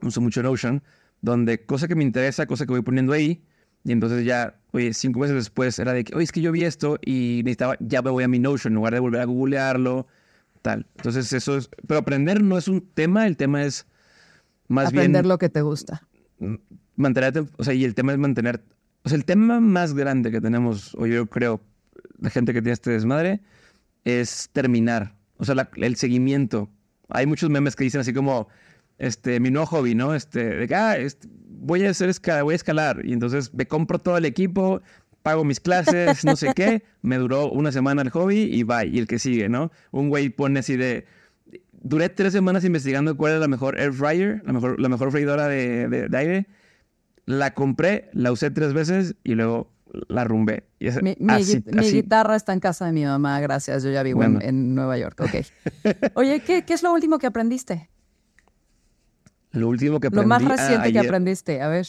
[0.00, 0.82] uso mucho Notion,
[1.22, 3.42] donde cosa que me interesa, cosa que voy poniendo ahí,
[3.84, 6.64] y entonces ya, oye, cinco meses después era de que, oye, es que yo vi
[6.64, 10.06] esto y necesitaba, ya me voy a mi Notion en lugar de volver a googlearlo,
[10.62, 10.86] tal.
[10.96, 13.86] Entonces eso es, pero aprender no es un tema, el tema es
[14.68, 15.04] más bien...
[15.04, 16.06] Aprender lo que te gusta.
[16.96, 18.62] Mantenerte, o sea, y el tema es mantener,
[19.02, 21.60] o sea, el tema más grande que tenemos, o yo creo,
[22.18, 23.40] la gente que tiene este desmadre,
[24.04, 26.70] es terminar, o sea, el seguimiento.
[27.08, 28.48] Hay muchos memes que dicen así como,
[29.00, 30.14] este, mi nuevo hobby, ¿no?
[30.14, 31.26] Este, de que, ah, este,
[31.60, 33.00] voy a hacer escala, voy a escalar.
[33.04, 34.82] Y entonces me compro todo el equipo,
[35.22, 36.84] pago mis clases, no sé qué.
[37.02, 38.86] Me duró una semana el hobby y bye.
[38.86, 39.72] Y el que sigue, ¿no?
[39.90, 41.06] Un güey pone así de.
[41.82, 45.48] Duré tres semanas investigando cuál era la mejor air fryer, la mejor, la mejor freidora
[45.48, 46.46] de, de, aire.
[47.24, 49.72] La compré, la usé tres veces y luego
[50.08, 50.64] la rumbé.
[50.78, 51.16] Y mi,
[51.90, 53.82] guitarra está en casa de mi mamá, gracias.
[53.82, 55.22] Yo ya vivo en, Nueva York.
[55.22, 55.46] Ok.
[56.14, 57.88] Oye, ¿qué, ¿qué es lo último que aprendiste?
[59.52, 60.22] Lo último que aprendí.
[60.22, 61.86] Lo más reciente que aprendiste, a ver.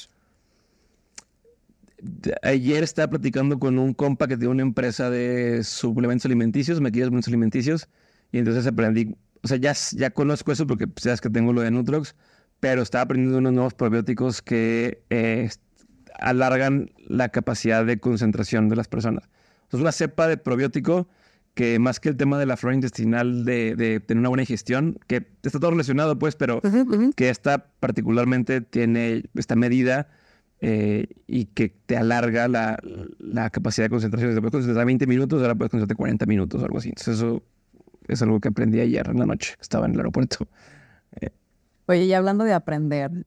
[2.41, 7.05] Ayer estaba platicando con un compa que tiene una empresa de suplementos alimenticios, me quiero
[7.07, 7.89] suplementos alimenticios,
[8.31, 11.69] y entonces aprendí, o sea, ya, ya conozco eso porque sabes que tengo lo de
[11.69, 12.15] Nutrox,
[12.59, 15.49] pero estaba aprendiendo unos nuevos probióticos que eh,
[16.19, 19.29] alargan la capacidad de concentración de las personas.
[19.63, 21.07] Entonces, una cepa de probiótico
[21.53, 25.27] que más que el tema de la flora intestinal, de, tener una buena digestión, que
[25.43, 26.61] está todo relacionado, pues, pero
[27.15, 30.09] que esta particularmente tiene esta medida
[30.61, 34.33] eh, y que te alarga la, capacidad de concentración.
[34.33, 36.89] Te puedes concentrar 20 minutos, ahora puedes concentrarte 40 minutos o algo así.
[36.89, 37.43] Entonces, eso
[38.07, 40.47] es algo que aprendí ayer en la noche, que estaba en el aeropuerto.
[41.19, 41.29] Eh.
[41.87, 43.25] Oye, y hablando de aprender,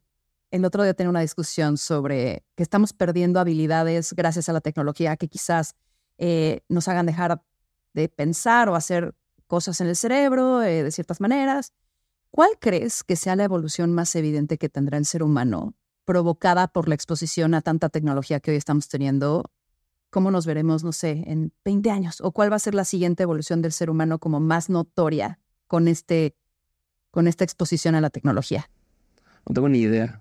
[0.50, 5.16] el otro día tenía una discusión sobre que estamos perdiendo habilidades gracias a la tecnología
[5.16, 5.74] que quizás
[6.18, 7.42] eh, nos hagan dejar
[7.94, 9.14] de pensar o hacer
[9.46, 11.72] cosas en el cerebro eh, de ciertas maneras.
[12.30, 16.88] ¿Cuál crees que sea la evolución más evidente que tendrá el ser humano provocada por
[16.88, 19.50] la exposición a tanta tecnología que hoy estamos teniendo?
[20.11, 22.20] ¿Cómo nos veremos, no sé, en 20 años?
[22.20, 25.88] ¿O cuál va a ser la siguiente evolución del ser humano como más notoria con,
[25.88, 26.37] este,
[27.11, 28.68] con esta exposición a la tecnología?
[29.48, 30.20] No tengo ni idea.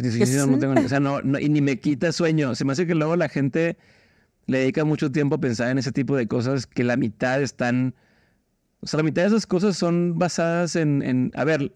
[0.00, 2.54] No tengo ni, o sea, no, y ni me quita sueño.
[2.54, 3.78] Se me hace que luego la gente
[4.46, 7.94] le dedica mucho tiempo a pensar en ese tipo de cosas que la mitad están...
[8.80, 11.02] O sea, la mitad de esas cosas son basadas en...
[11.02, 11.72] en a ver,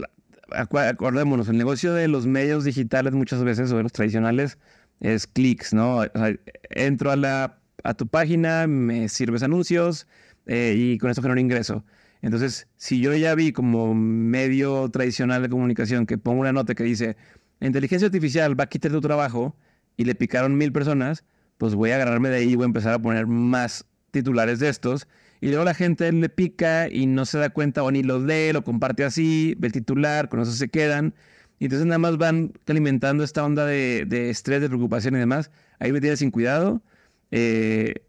[0.50, 4.58] acordémonos, el negocio de los medios digitales muchas veces, o de los tradicionales,
[5.00, 5.98] es clics, ¿no?
[5.98, 6.34] O sea,
[6.70, 10.06] entro a, la, a tu página, me sirves anuncios
[10.46, 11.84] eh, y con eso genero ingreso.
[12.22, 16.84] Entonces, si yo ya vi como medio tradicional de comunicación que pongo una nota que
[16.84, 17.16] dice,
[17.60, 19.56] la inteligencia artificial va a quitar tu trabajo
[19.96, 21.24] y le picaron mil personas,
[21.58, 24.68] pues voy a agarrarme de ahí y voy a empezar a poner más titulares de
[24.68, 25.06] estos.
[25.40, 28.52] Y luego la gente le pica y no se da cuenta o ni los lee,
[28.52, 31.14] lo comparte así, ve el titular, con eso se quedan.
[31.60, 35.50] Y entonces nada más van alimentando esta onda de, estrés, de preocupación y demás.
[35.78, 36.82] Ahí me tienes sin cuidado.
[37.30, 38.04] Eh,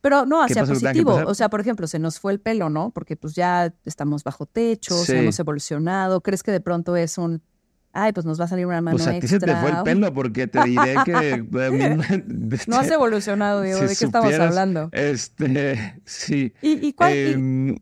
[0.00, 1.22] pero no hacia positivo.
[1.26, 2.90] O sea, por ejemplo, se nos fue el pelo, ¿no?
[2.90, 6.20] Porque pues ya estamos bajo techo, hemos evolucionado.
[6.20, 7.42] ¿Crees que de pronto es un
[7.92, 9.82] ay, pues nos va a salir una mano pues a ti se te fue el
[9.82, 11.44] pelo porque te diré que...
[12.66, 14.88] no has evolucionado, Diego, ¿de qué estamos hablando?
[14.92, 16.52] Este, sí.
[16.62, 17.76] ¿Y, cuál, em,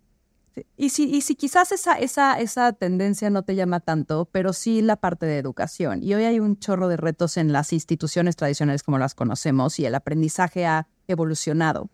[0.76, 4.82] y, si, y si quizás esa, esa, esa tendencia no te llama tanto, pero sí
[4.82, 6.02] la parte de educación.
[6.02, 9.86] Y hoy hay un chorro de retos en las instituciones tradicionales como las conocemos y
[9.86, 11.88] el aprendizaje ha evolucionado.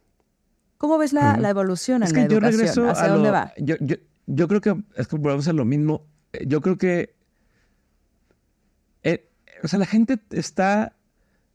[0.79, 2.29] ¿Cómo ves la, evolución en la educación?
[2.29, 3.53] Yo regreso ¿Hacia dónde va?
[3.59, 6.07] Yo, yo, yo, creo que es que volvemos a lo mismo.
[6.47, 7.16] Yo creo que.
[9.63, 10.95] O sea, la gente está.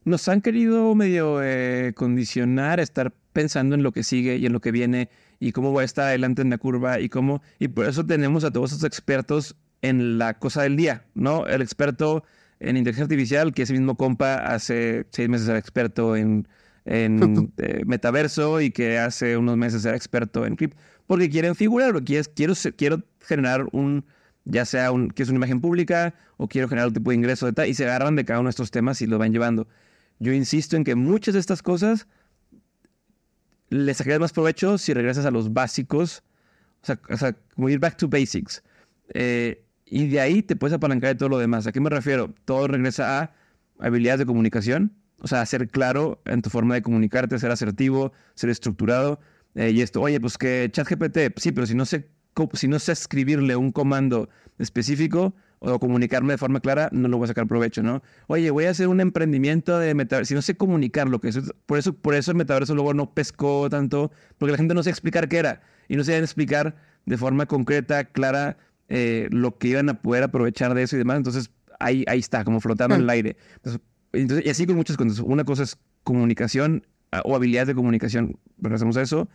[0.04, 4.52] Nos han querido medio eh, condicionar a estar pensando en lo que sigue y en
[4.52, 7.42] lo que viene y cómo va a estar adelante en la curva y cómo.
[7.58, 11.46] Y por eso tenemos a todos estos expertos en la cosa del día, ¿no?
[11.46, 12.24] El experto
[12.58, 16.48] en inteligencia artificial, que ese mismo compa hace seis meses era experto en
[16.84, 21.92] en eh, metaverso y que hace unos meses era experto en cripto, porque quieren figurar,
[21.92, 24.04] porque quiero, quiero generar un,
[24.44, 27.52] ya sea que es una imagen pública o quiero generar un tipo de ingreso de
[27.52, 29.68] tal, y se agarran de cada uno de estos temas y lo van llevando.
[30.18, 32.06] Yo insisto en que muchas de estas cosas
[33.70, 36.22] le sacarías más provecho si regresas a los básicos,
[36.82, 38.62] o sea, o sea como ir back to basics.
[39.14, 41.66] Eh, y de ahí te puedes apalancar de todo lo demás.
[41.66, 42.34] ¿A qué me refiero?
[42.44, 43.34] Todo regresa a
[43.78, 48.50] habilidades de comunicación, o sea, ser claro en tu forma de comunicarte, ser asertivo, ser
[48.50, 49.20] estructurado.
[49.54, 52.08] Eh, y esto, oye, pues que ChatGPT, sí, pero si no sé
[52.54, 57.26] si no sé escribirle un comando específico o comunicarme de forma clara, no lo voy
[57.26, 58.02] a sacar provecho, ¿no?
[58.26, 60.30] Oye, voy a hacer un emprendimiento de metaverso.
[60.30, 63.14] Si no sé comunicar lo que es, por eso, por eso el metaverso luego no
[63.14, 67.16] pescó tanto, porque la gente no sé explicar qué era y no sabían explicar de
[67.16, 68.56] forma concreta, clara,
[68.88, 71.16] eh, lo que iban a poder aprovechar de eso y demás.
[71.18, 73.36] Entonces, ahí, ahí está, como flotando en el aire.
[74.12, 75.20] Entonces, y así con muchas cosas.
[75.20, 78.38] Una cosa es comunicación ah, o habilidades de comunicación,
[78.70, 79.28] hacemos eso.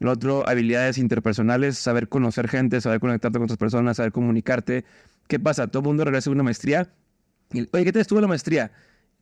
[0.00, 4.84] Lo otro, habilidades interpersonales, saber conocer gente, saber conectarte con otras personas, saber comunicarte.
[5.28, 5.68] ¿Qué pasa?
[5.68, 6.92] Todo el mundo regresa a una maestría.
[7.52, 8.72] Y, Oye, ¿qué te estuvo la maestría?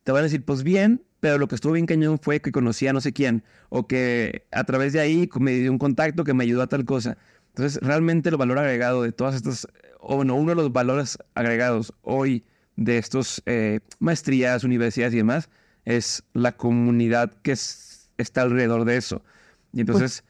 [0.04, 2.86] Te van a decir, pues bien, pero lo que estuvo bien cañón fue que conocí
[2.88, 6.34] a no sé quién, o que a través de ahí me dio un contacto que
[6.34, 7.16] me ayudó a tal cosa.
[7.48, 9.68] Entonces, realmente el valor agregado de todas estas,
[10.00, 12.44] o no, uno de los valores agregados hoy
[12.76, 15.50] de estos eh, maestrías, universidades y demás,
[15.84, 19.22] es la comunidad que está alrededor de eso.
[19.72, 20.24] Y pues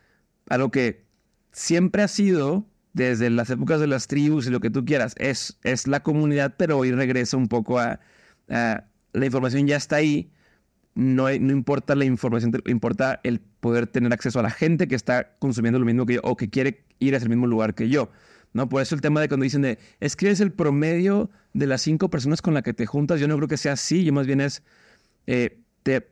[0.53, 1.05] entonces, algo que
[1.53, 5.59] siempre ha sido, desde las épocas de las tribus y lo que tú quieras, es,
[5.63, 8.01] es la comunidad, pero hoy regresa un poco a,
[8.49, 10.31] la información ya está ahí,
[10.95, 15.37] no, no, importa la información, importa el poder tener acceso a la gente que está
[15.39, 18.11] consumiendo lo mismo que yo o que quiere ir a ese mismo lugar que yo.
[18.53, 18.69] ¿no?
[18.69, 21.81] Por eso el tema de cuando dicen de, es que es el promedio de las
[21.81, 24.27] cinco personas con las que te juntas, yo no creo que sea así, yo más
[24.27, 24.63] bien es,
[25.27, 26.07] eh, te,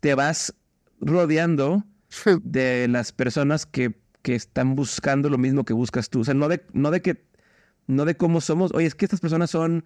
[0.00, 0.54] te vas
[1.00, 1.84] rodeando
[2.42, 6.20] de las personas que, que, están buscando lo mismo que buscas tú.
[6.20, 7.24] O sea, no de, no de que,
[7.86, 9.84] no de cómo somos, oye, es que estas personas son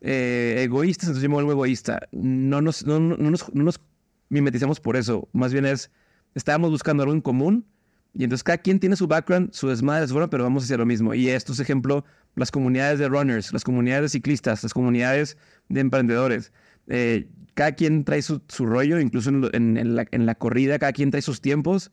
[0.00, 2.00] eh, egoístas, entonces yo me vuelvo egoísta.
[2.12, 3.80] No nos, no, no, nos, no nos
[4.28, 5.90] mimetizamos por eso, más bien es,
[6.34, 7.66] estábamos buscando algo en común
[8.14, 10.78] y entonces cada quien tiene su background, su desmadre, su forma, pero vamos a hacer
[10.78, 11.14] lo mismo.
[11.14, 12.04] Y esto es ejemplo,
[12.36, 15.36] las comunidades de runners, las comunidades de ciclistas, las comunidades
[15.68, 16.52] de emprendedores.
[16.86, 21.90] Eh, cada quien trae su, rollo, incluso en, la, corrida, cada quien trae sus tiempos,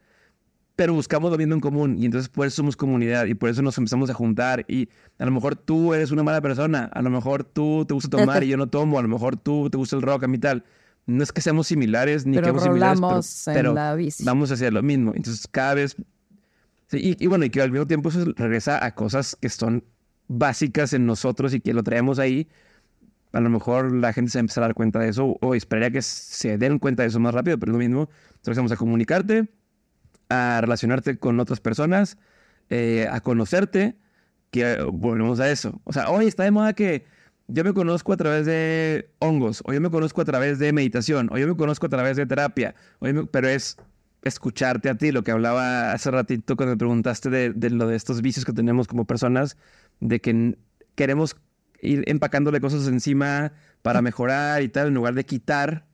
[0.76, 1.98] pero buscamos lo mismo en común.
[1.98, 4.66] Y entonces por eso somos comunidad y por eso nos empezamos a juntar.
[4.68, 8.10] Y a lo mejor tú eres una mala persona, a lo mejor tú te gusta
[8.10, 10.38] tomar y yo no tomo, a lo mejor tú te gusta el rock a mí
[10.38, 10.64] tal
[11.06, 13.00] no es que seamos similares ni que seamos similares,
[13.46, 13.74] pero,
[14.24, 15.14] vamos a hacer lo mismo.
[15.16, 15.96] Entonces, cada vez.
[16.92, 19.84] y, bueno, y que al mismo tiempo eso regresa a cosas que son
[20.28, 22.48] básicas en nosotros y que lo traemos ahí.
[23.32, 26.02] A lo mejor la gente se va a dar cuenta de eso o esperaría que
[26.02, 28.10] se den cuenta de eso más rápido, pero es lo mismo.
[28.46, 29.50] Vamos a comunicarte,
[30.30, 32.18] a relacionarte con otras personas,
[32.70, 33.96] eh, a conocerte,
[34.52, 35.82] que volvemos a eso.
[35.86, 37.06] O sea, hoy está de moda que
[37.48, 41.30] yo me conozco a través de hongos, o yo me conozco a través de meditación,
[41.32, 42.76] o yo me conozco a través de terapia,
[43.32, 43.78] pero es
[44.24, 48.22] escucharte a ti, lo que hablaba hace ratito cuando me preguntaste de, lo de estos
[48.22, 49.58] vicios que tenemos como personas,
[50.00, 50.58] de que
[50.96, 51.36] queremos
[51.82, 55.86] ir empacándole cosas encima para mejorar y tal, en lugar de quitar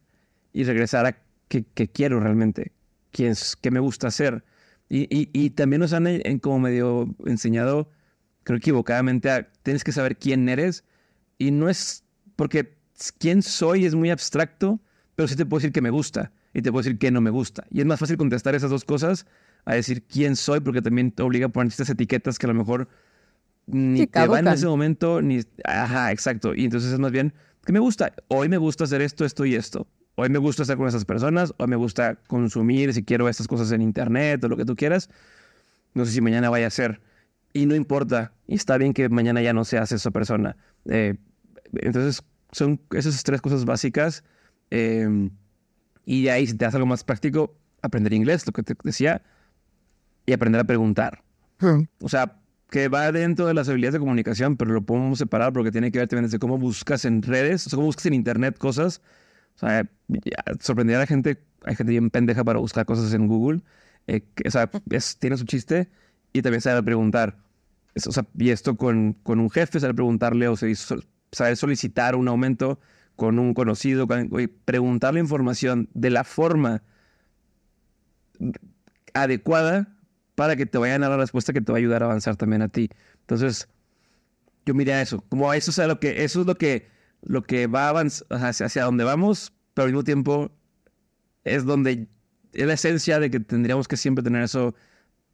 [0.54, 2.74] y regresar a qué, quiero realmente,
[3.12, 4.44] qué, qué me gusta hacer.
[4.90, 7.92] Y, también nos han en, como medio enseñado,
[8.44, 10.86] creo equivocadamente, a tienes que saber quién eres
[11.38, 12.78] y no es porque
[13.20, 14.80] quién soy es muy abstracto,
[15.16, 17.30] pero sí te puedo decir que me gusta y te puedo decir que no me
[17.30, 17.66] gusta.
[17.70, 19.26] Y es más fácil contestar esas dos cosas
[19.66, 22.54] a decir quién soy, porque también te obliga a poner estas etiquetas que a lo
[22.54, 22.88] mejor
[23.68, 25.42] ni te van en ese momento, ni...
[25.64, 26.56] Ajá, exacto.
[26.56, 27.34] Y entonces es más bien,
[27.66, 28.14] que me gusta?
[28.30, 29.88] Hoy me gusta hacer esto, esto y esto.
[30.16, 33.72] Hoy me gusta estar con esas personas, hoy me gusta consumir, si quiero estas cosas
[33.72, 35.10] en internet o lo que tú quieras.
[35.94, 37.02] No sé si mañana vaya a ser.
[37.54, 38.34] Y no importa.
[38.48, 40.56] Y está bien que mañana ya no seas esa persona.
[40.86, 41.16] Eh,
[41.74, 44.24] entonces, son esas tres cosas básicas.
[44.70, 45.30] Em,
[46.06, 49.22] y de ahí, si te das algo más práctico, aprender inglés, lo que te decía,
[50.26, 51.24] y aprender a preguntar.
[51.60, 51.84] Hmm.
[52.02, 55.72] O sea, que va dentro de las habilidades de comunicación, pero lo podemos separar porque
[55.72, 58.58] tiene que ver también desde cómo buscas en redes, o sea, cómo buscas en internet
[58.58, 59.02] cosas.
[59.56, 59.90] O sea,
[60.60, 63.62] sorprender a la gente, hay gente bien pendeja para buscar cosas en Google.
[64.08, 64.70] eh, o sea,
[65.20, 65.90] tiene su chiste
[66.34, 67.38] y también saber preguntar.
[68.08, 70.56] o sea, y esto con, con un jefe, saber preguntarle o
[71.32, 72.80] saber solicitar un aumento
[73.16, 74.08] con un conocido,
[74.66, 76.84] preguntar la información de la forma
[79.14, 79.97] adecuada
[80.38, 82.36] para que te vayan a dar la respuesta que te va a ayudar a avanzar
[82.36, 82.92] también a ti.
[83.22, 83.68] Entonces,
[84.68, 86.88] yo miré a eso, como eso, sea, lo que, eso es lo que,
[87.24, 90.52] lo que va a avanzar hacia, hacia donde vamos, pero al mismo tiempo
[91.44, 92.08] es donde
[92.54, 94.76] es la esencia de que tendríamos que siempre tener eso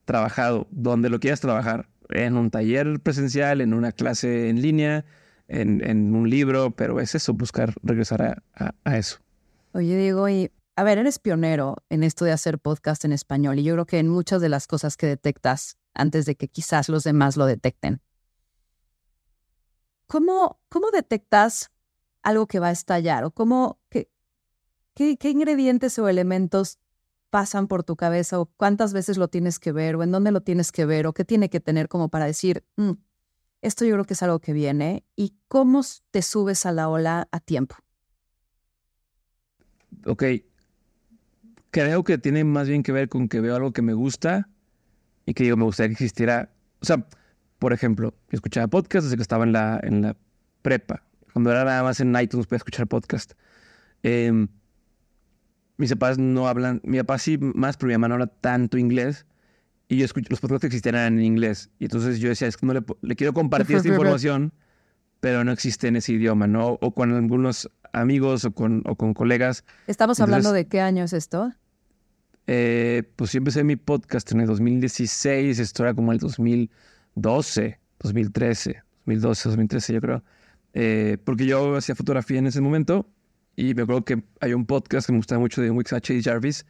[0.05, 5.03] trabajado, donde lo quieras trabajar, en un taller presencial, en una clase en línea,
[5.49, 9.17] en, un libro, pero es eso, buscar regresar a, eso.
[9.73, 13.63] Oye, Diego, y a ver, eres pionero en esto de hacer podcast en español y
[13.63, 17.03] yo creo que en muchas de las cosas que detectas antes de que quizás los
[17.03, 18.01] demás lo detecten.
[20.07, 21.71] ¿Cómo, cómo detectas
[22.23, 24.09] algo que va a estallar o cómo, qué,
[24.95, 26.79] qué, ingredientes o elementos
[27.29, 30.41] pasan por tu cabeza o cuántas veces lo tienes que ver o en dónde lo
[30.41, 32.91] tienes que ver o qué tiene que tener como para decir, mm,
[33.62, 35.05] esto yo creo que es algo que viene.
[35.15, 35.81] ¿Y cómo
[36.12, 37.75] te subes a la ola a tiempo?
[40.05, 40.23] Ok.
[41.73, 44.47] Creo que tiene más bien que ver con que veo algo que me gusta
[45.25, 46.51] y que digo, me gustaría que existiera.
[46.81, 47.07] O sea,
[47.57, 50.15] por ejemplo, yo escuchaba podcast desde que estaba en la, en la
[50.62, 51.01] prepa.
[51.33, 53.33] Cuando era nada más en iTunes podía escuchar podcast.
[54.03, 54.49] Em,
[55.77, 59.25] mis papás no hablan, mi papá sí más, pero mi mamá no habla tanto inglés
[59.88, 61.71] y yo escucho, los podcasts existían en inglés.
[61.79, 64.53] Y entonces yo decía, es que no le, quiero compartir esta información,
[65.21, 66.77] pero no existe en ese idioma, ¿no?
[66.81, 69.65] O con algunos amigos o con, o con colegas.
[69.88, 71.51] ¿Estamos hablando de qué año es esto?
[72.47, 78.84] Eh, pues yo empecé mi podcast en el 2016, esto era como el 2012, 2013,
[79.06, 80.23] 2012, 2013 yo creo.
[80.73, 83.08] Eh, porque yo hacía fotografía en ese momento
[83.56, 86.21] y me acuerdo que hay un podcast que me gustaba mucho de Wix H.
[86.21, 86.65] Jarvis,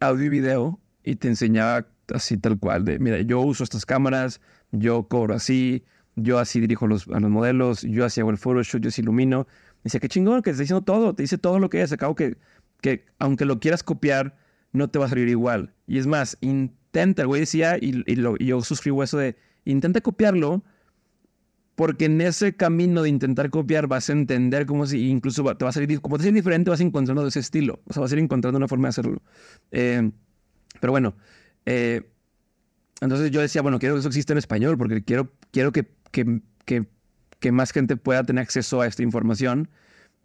[0.00, 4.40] audio y video, y te enseñaba así tal cual, de, mira, yo uso estas cámaras,
[4.72, 5.84] yo cobro así,
[6.16, 9.46] yo así dirijo los, a los modelos, yo así hago el Photoshop, yo así ilumino.
[9.78, 11.92] Me decía, qué chingón, que te está diciendo todo, te dice todo lo que es.
[11.92, 12.36] Acabo que,
[12.84, 14.36] que aunque lo quieras copiar,
[14.72, 15.72] no te va a salir igual.
[15.86, 20.62] Y es más, intenta, el güey decía, y, y, yo suscribo eso de, intenta copiarlo,
[21.76, 25.70] porque en ese camino de intentar copiar vas a entender cómo si incluso te va
[25.70, 27.80] a salir, como te a diferente, vas encontrando ese estilo.
[27.86, 29.22] O sea, vas a ir encontrando una forma de hacerlo.
[29.70, 30.10] Eh,
[30.78, 31.14] pero bueno,
[31.64, 32.02] eh,
[33.00, 36.42] entonces yo decía, bueno, quiero que eso exista en español porque quiero, quiero que, que,
[36.66, 39.70] que, más gente pueda tener acceso a esta información.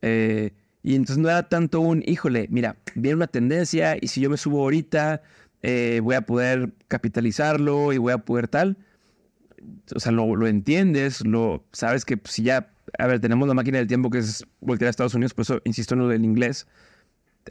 [0.02, 0.52] Eh,
[0.84, 4.38] y entonces no era tanto un, híjole, mira, viene una tendencia y si yo me
[4.38, 5.22] subo ahorita,
[5.62, 8.78] eh, voy a poder capitalizarlo y voy a poder tal.
[9.94, 13.78] O sea, lo, lo entiendes, lo sabes que si ya, a ver, tenemos la máquina
[13.78, 16.68] del tiempo que es voltear a Estados Unidos, por eso insisto en lo del inglés.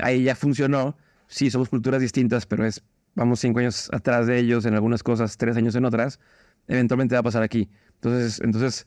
[0.01, 0.97] Ahí ya funcionó
[1.29, 2.83] sí, somos culturas distintas, pero es,
[3.14, 6.19] vamos cinco años atrás de ellos en algunas cosas, tres años en otras,
[6.67, 7.69] eventualmente va a pasar aquí.
[7.95, 8.87] Entonces, entonces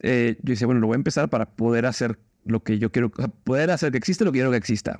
[0.00, 3.10] eh, yo decía, bueno, lo voy a empezar para poder hacer lo que yo quiero,
[3.10, 4.98] poder hacer que exista lo que quiero que exista.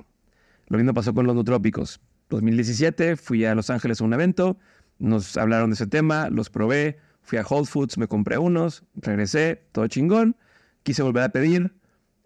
[0.67, 1.99] Lo mismo pasó con los nutrópicos.
[2.29, 4.57] 2017 fui a Los Ángeles a un evento,
[4.99, 9.63] nos hablaron de ese tema, los probé, fui a Whole Foods, me compré unos, regresé,
[9.71, 10.35] todo chingón,
[10.83, 11.73] quise volver a pedir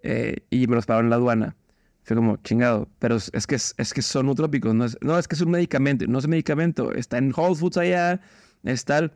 [0.01, 1.55] eh, y me los pagaron en la aduana.
[2.03, 5.36] Fue como, chingado, pero es que, es, que son utrópicos, no es, no, es que
[5.36, 8.19] es un medicamento, no es un medicamento, está en Whole Foods allá,
[8.63, 9.13] es tal,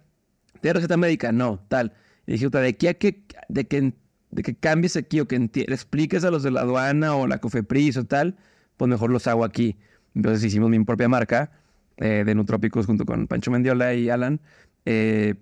[0.61, 1.31] ¿tiene receta médica?
[1.31, 1.93] No, tal.
[2.27, 3.93] Y dije, de aquí a que, de que,
[4.35, 7.97] de que cambies aquí o que expliques a los de la aduana o la Cofepris
[7.97, 8.35] o tal,
[8.77, 9.77] pues mejor los hago aquí.
[10.13, 11.51] Entonces hicimos mi propia marca
[11.97, 14.41] eh, de Nutrópicos junto con Pancho Mendiola y Alan,
[14.85, 15.35] eh,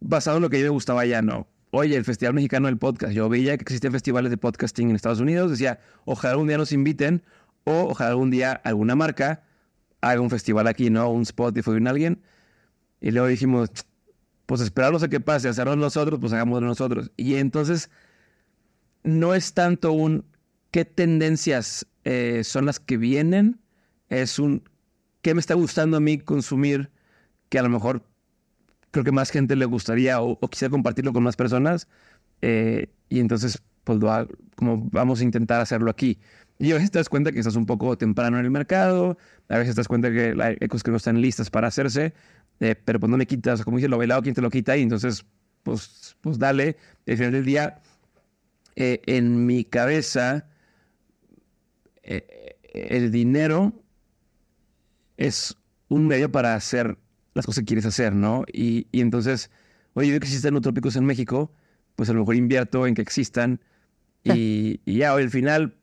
[0.00, 1.46] basado en lo que a mí me gustaba ya, ¿no?
[1.70, 3.12] oye, el Festival Mexicano del Podcast.
[3.12, 5.50] Yo veía que existían festivales de podcasting en Estados Unidos.
[5.50, 7.22] Decía, ojalá algún día nos inviten
[7.64, 9.44] o ojalá algún día alguna marca
[10.00, 11.10] haga un festival aquí, ¿no?
[11.10, 12.22] Un Spotify, un alguien.
[13.00, 13.70] Y luego dijimos,
[14.48, 17.12] pues esperarnos a que pase, hacerlo nosotros, pues hagámoslo nosotros.
[17.18, 17.90] Y entonces
[19.02, 20.24] no es tanto un
[20.70, 23.60] qué tendencias eh, son las que vienen,
[24.08, 24.66] es un
[25.20, 26.90] qué me está gustando a mí consumir
[27.50, 28.02] que a lo mejor
[28.90, 31.86] creo que más gente le gustaría o, quisiera compartirlo con más personas.
[32.40, 33.98] Eh, y entonces, pues
[34.56, 36.18] como vamos a intentar hacerlo aquí.
[36.58, 39.18] Y a veces te das cuenta que estás un poco temprano en el mercado,
[39.50, 42.14] a veces te das cuenta que hay cosas que no están listas para hacerse,
[42.60, 44.76] eh, pero pues no me quitas, como dice lo bailado, ¿quién te lo quita?
[44.76, 45.24] Y entonces,
[45.62, 46.76] pues, pues dale.
[47.06, 47.80] Al final del día,
[48.76, 50.46] eh, en mi cabeza,
[52.72, 53.72] el dinero
[55.18, 55.56] es
[55.88, 56.96] un medio para hacer
[57.34, 58.44] las cosas que quieres hacer, ¿no?
[58.52, 59.50] Y, entonces,
[59.94, 61.52] oye, yo que existen utrópicos en México,
[61.96, 63.60] pues a lo mejor invierto en que existan
[64.24, 65.74] y, ya, hoy al final,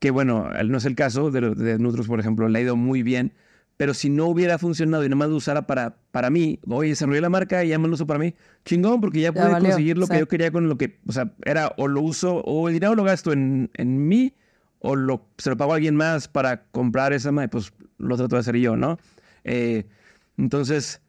[0.00, 3.02] que bueno, no es el caso de, de Nutros, por ejemplo, le ha ido muy
[3.02, 3.32] bien,
[3.78, 7.20] Pero si no hubiera funcionado y nada más lo usara para, para mí, oye, desarrollé
[7.20, 10.08] la marca y ya me lo uso para mí, chingón, porque ya, pude conseguir lo
[10.08, 12.96] que yo quería con lo que, o sea, era o lo uso, o el dinero
[12.96, 14.34] lo gasto en, en mí,
[14.80, 18.34] o lo, se lo pago a alguien más para comprar esa madre, pues lo trato
[18.34, 18.98] de hacer yo, ¿no?
[19.44, 19.86] Eh,
[20.36, 21.00] entonces,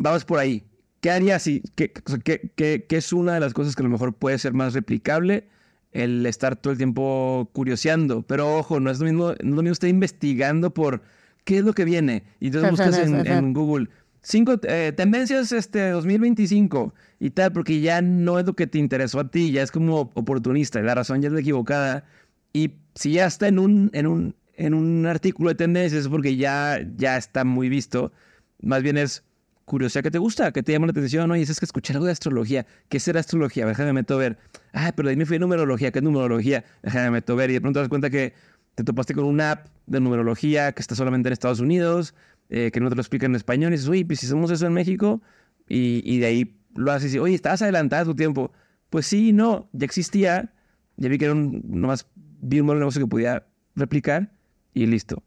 [0.00, 0.64] vamos por ahí.
[1.00, 1.92] ¿Qué haría si, qué,
[2.24, 5.48] qué, qué es una de las cosas que a lo mejor puede ser más replicable?
[5.92, 8.22] el estar todo el tiempo curioseando.
[8.22, 11.02] Pero ojo, no es lo mismo, no es lo mismo estar investigando por
[11.46, 12.24] qué es lo que viene.
[12.40, 13.88] Y entonces buscas en, Google
[14.20, 19.20] cinco eh, tendencias este 2025 y tal, porque ya no es lo que te interesó
[19.20, 22.04] a ti, ya es como oportunista, y la razón ya es la equivocada.
[22.52, 26.36] Y si ya está en un, en un, en un artículo de tendencias es porque
[26.36, 28.12] ya, ya está muy visto.
[28.60, 29.22] Más bien es
[29.64, 32.12] curiosidad que te gusta, que te llama la atención, oye, es que escuchar algo de
[32.12, 33.66] astrología, ¿qué será astrología?
[33.66, 34.38] Déjame meto a ver.
[34.72, 36.64] Ah, pero de ahí me fui a numerología, ¿qué es numerología?
[36.82, 37.50] Déjame meto a ver.
[37.50, 38.32] Y de pronto te das cuenta que
[38.76, 42.14] te topaste con una app de numerología que está solamente en Estados Unidos,
[42.50, 44.66] eh, que no te lo explican en español, y dices, uy, pues si hacemos eso
[44.66, 45.22] en México,
[45.68, 48.52] y, y de ahí lo haces y oye, estás adelantada tu tiempo.
[48.90, 50.52] Pues sí, no, ya existía,
[50.96, 54.30] ya vi que era un, nomás vi un de negocio que podía replicar
[54.74, 55.22] y listo.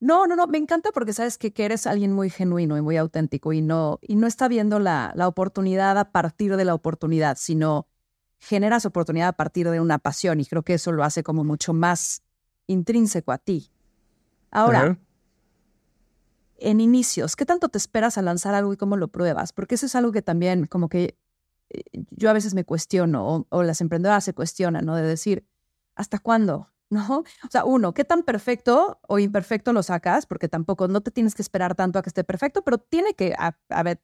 [0.00, 2.96] No, no, no, me encanta porque sabes que, que, eres alguien muy genuino y muy
[2.96, 7.36] auténtico y no, y no está viendo la, la oportunidad a partir de la oportunidad,
[7.38, 7.88] sino
[8.38, 11.72] generas oportunidad a partir de una pasión y creo que eso lo hace como mucho
[11.72, 12.22] más
[12.68, 13.72] intrínseco a ti.
[14.52, 14.98] Ahora,
[16.58, 19.52] en inicios, ¿qué tanto te esperas a lanzar algo y cómo lo pruebas?
[19.52, 21.18] Porque eso es algo que también como que
[21.70, 24.94] eh, yo a veces me cuestiono o, o las emprendedoras se cuestionan, ¿no?
[24.94, 25.44] De decir,
[25.96, 26.70] ¿hasta cuándo?
[26.90, 27.18] ¿no?
[27.18, 30.26] O sea, uno, ¿qué tan perfecto o imperfecto lo sacas?
[30.26, 33.34] Porque tampoco no te tienes que esperar tanto a que esté perfecto, pero tiene que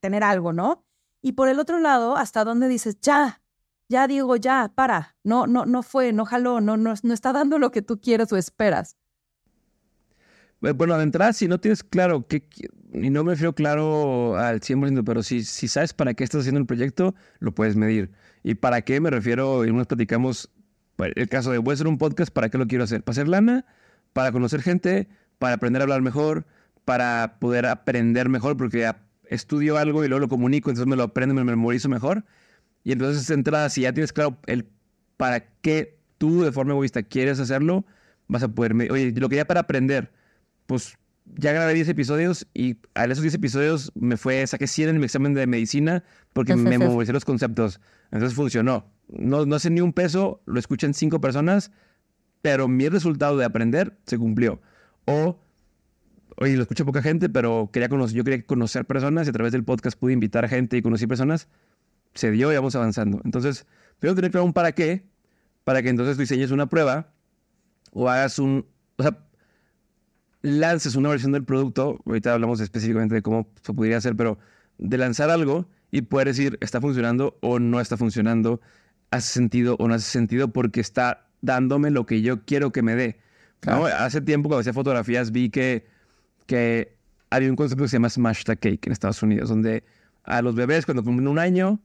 [0.01, 0.85] tener algo, ¿no?
[1.23, 3.43] Y por el otro lado, ¿hasta dónde dices, ya,
[3.89, 7.59] ya digo, ya, para, no, no, no fue, no jaló, no, no, no está dando
[7.59, 8.97] lo que tú quieres o esperas?
[10.63, 12.49] Eh, bueno, de entrada, si no tienes claro, que,
[12.93, 16.61] y no me refiero claro al 100%, pero si, si sabes para qué estás haciendo
[16.61, 18.11] el proyecto, lo puedes medir.
[18.43, 20.51] Y para qué me refiero, y nos platicamos
[20.99, 23.03] el caso de voy a hacer un podcast, ¿para qué lo quiero hacer?
[23.03, 23.67] ¿Para hacer lana?
[24.13, 25.09] ¿Para conocer gente?
[25.39, 26.47] ¿Para aprender a hablar mejor?
[26.85, 28.57] ¿Para poder aprender mejor?
[28.57, 28.91] Porque
[29.27, 32.25] estudio algo y luego lo comunico, entonces me lo aprendo, me memorizo mejor.
[32.85, 34.67] Y entonces, entrada, si ya tienes claro el
[35.17, 37.85] para qué tú de forma egoísta quieres hacerlo,
[38.29, 38.75] vas a poder...
[38.91, 40.13] Oye, lo quería para aprender.
[40.67, 40.97] Pues
[41.37, 45.05] ya grabé 10 episodios y a esos 10 episodios me fue, saqué 100 en mi
[45.05, 47.81] examen de medicina porque me memoricé los conceptos.
[48.11, 48.87] Entonces funcionó.
[49.09, 51.71] No, no hace ni un peso, lo escuchan cinco personas,
[52.43, 54.61] pero mi resultado de aprender se cumplió.
[55.07, 55.39] O,
[56.37, 59.53] oye, lo escucha poca gente, pero quería conocer, yo quería conocer personas y a través
[59.53, 61.49] del podcast pude invitar a gente y conocí personas.
[62.15, 63.21] Se dio y vamos avanzando.
[63.25, 63.67] Entonces,
[63.99, 65.05] tengo tener claro un para qué,
[65.65, 67.13] para que entonces tú diseñes una prueba
[67.93, 69.19] o hagas un, o sea,
[70.43, 74.39] lances una versión del producto, ahorita hablamos específicamente de cómo se podría hacer, pero
[74.79, 78.61] de lanzar algo y poder decir, está funcionando o no está funcionando,
[79.11, 82.95] hace sentido o no hace sentido porque está dándome lo que yo quiero que me
[82.95, 83.21] dé.
[83.63, 85.87] Hace tiempo cuando hacía fotografías vi que,
[86.47, 86.95] que
[87.31, 89.85] había un concepto que se llama Smash the Cake en Estados Unidos, donde
[90.25, 91.81] a los bebés cuando cumplen un año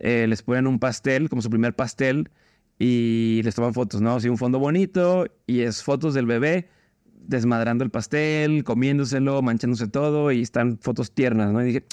[0.00, 2.30] eh, les ponen un pastel como su primer pastel
[2.78, 4.16] y les toman fotos, ¿no?
[4.16, 6.68] Así un fondo bonito y es fotos del bebé
[7.04, 11.62] desmadrando el pastel, comiéndoselo, manchándose todo y están fotos tiernas, ¿no?
[11.62, 11.84] Y dije,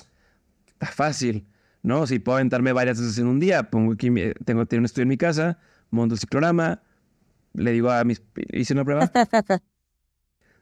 [0.68, 1.46] está fácil.
[1.84, 2.06] ¿no?
[2.06, 4.10] Si puedo aventarme varias veces en un día, pongo aquí,
[4.46, 5.58] tengo, tengo un estudio en mi casa,
[5.90, 6.82] monto el ciclorama,
[7.54, 9.12] le digo a mis, hice una prueba.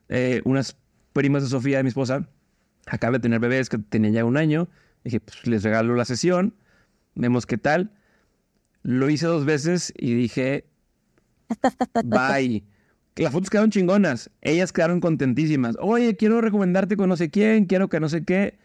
[0.08, 0.78] Eh, unas
[1.14, 2.30] primas de Sofía, de mi esposa,
[2.86, 4.70] acaba de tener bebés que tenían ya un año,
[5.04, 6.54] dije, pues les regalo la sesión,
[7.16, 7.92] vemos qué tal.
[8.84, 10.66] Lo hice dos veces y dije,
[12.04, 12.64] bye.
[13.16, 15.78] Las fotos quedaron chingonas, ellas quedaron contentísimas.
[15.80, 18.60] Oye, quiero recomendarte con no sé quién, quiero que no sé qué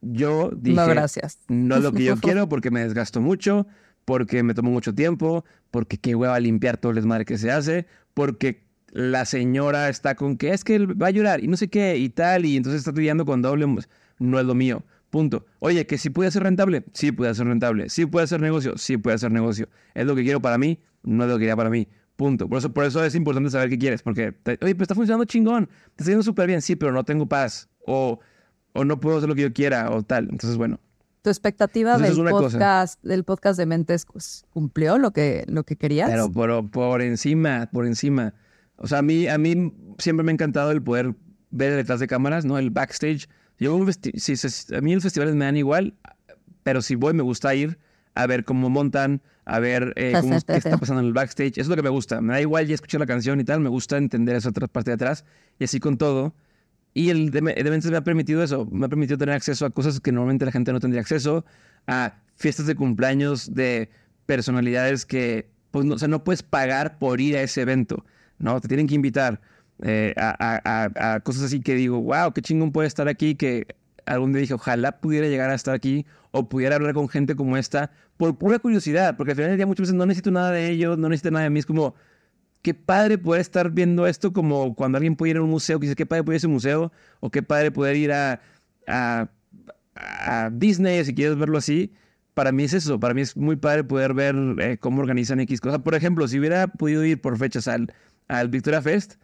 [0.00, 1.38] yo dije, no, gracias.
[1.48, 3.66] no es lo que yo quiero porque me desgasto mucho,
[4.04, 7.86] porque me tomo mucho tiempo, porque qué hueva limpiar todo el desmadre que se hace,
[8.14, 11.96] porque la señora está con que es que va a llorar y no sé qué
[11.98, 13.66] y tal, y entonces está lidiando con doble,
[14.18, 14.84] no es lo mío.
[15.10, 15.46] Punto.
[15.58, 17.88] Oye, que si puede ser rentable, sí puede ser rentable.
[17.88, 19.68] Sí puede ser negocio, sí puede ser negocio.
[19.94, 21.88] Es lo que quiero para mí, no es lo que quiero para mí.
[22.16, 22.48] Punto.
[22.48, 25.66] Por eso, por eso es importante saber qué quieres, porque, oye, pero está funcionando chingón,
[25.94, 27.68] te está yendo súper bien, sí, pero no tengo paz.
[27.86, 28.18] O
[28.78, 30.24] o no puedo hacer lo que yo quiera o tal.
[30.30, 30.80] Entonces, bueno.
[31.22, 36.08] ¿Tu expectativa del, podcast, del podcast de Mentes pues, cumplió lo que, lo que querías?
[36.08, 38.34] Pero por, por encima, por encima.
[38.76, 41.14] O sea, a mí, a mí siempre me ha encantado el poder
[41.50, 42.56] ver detrás de cámaras, ¿no?
[42.56, 43.28] El backstage.
[43.58, 43.84] Yo,
[44.14, 45.94] si, a mí los festivales me dan igual,
[46.62, 47.78] pero si voy me gusta ir
[48.14, 51.52] a ver cómo montan, a ver eh, cómo, qué está pasando en el backstage.
[51.52, 52.20] Eso es lo que me gusta.
[52.20, 54.90] Me da igual ya escuchar la canción y tal, me gusta entender esa otra parte
[54.90, 55.24] de atrás.
[55.58, 56.34] Y así con todo,
[56.94, 60.10] Y el Dementes me ha permitido eso, me ha permitido tener acceso a cosas que
[60.10, 61.44] normalmente la gente no tendría acceso,
[61.86, 63.90] a fiestas de cumpleaños de
[64.26, 68.04] personalidades que, pues, no, o sea, no puedes pagar por ir a ese evento,
[68.38, 68.60] ¿no?
[68.60, 69.40] Te tienen que invitar
[69.82, 73.66] eh, a, cosas así que digo, wow, qué chingón puede estar aquí, que
[74.06, 77.56] algún día dije, ojalá pudiera llegar a estar aquí o pudiera hablar con gente como
[77.56, 80.68] esta por pura curiosidad, porque al final del día muchas veces no necesito nada de
[80.70, 81.94] ellos, no necesito nada de mí, es como,
[82.62, 85.94] qué padre poder estar viendo esto como cuando alguien puede ir a un museo, dice,
[85.94, 88.40] qué padre poder ir a ese museo, o qué padre poder ir a,
[88.86, 89.28] a,
[90.52, 91.92] Disney, si quieres verlo así.
[92.34, 95.60] Para mí es eso, para mí es muy padre poder ver eh, cómo organizan X
[95.60, 95.80] cosas.
[95.80, 97.92] Por ejemplo, si hubiera podido ir por fechas al,
[98.28, 99.16] al Victoria Fest,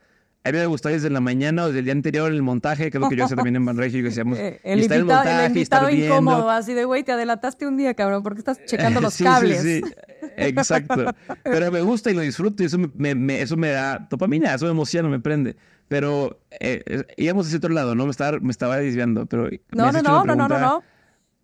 [0.46, 2.98] a mí me gustaría desde la mañana o desde el día anterior el montaje, que
[2.98, 5.40] es lo que yo hacía también en Banregio, que decíamos, eh, el, invitado, el montaje,
[5.40, 9.16] el invitado incómodo, así de, güey, te adelantaste un día, cabrón, porque estás checando los
[9.22, 9.62] cables.
[9.62, 9.94] Sí, sí,
[10.36, 11.14] exacto.
[11.42, 14.72] Pero me gusta y lo disfruto y eso me, eso me da dopamina, eso me
[14.72, 15.56] emociona, me prende.
[15.88, 18.04] Pero eh, íbamos hacia otro lado, ¿no?
[18.04, 19.48] Me estaba, me estaba desviando, pero...
[19.72, 20.82] No, no, no, no, no, no, no.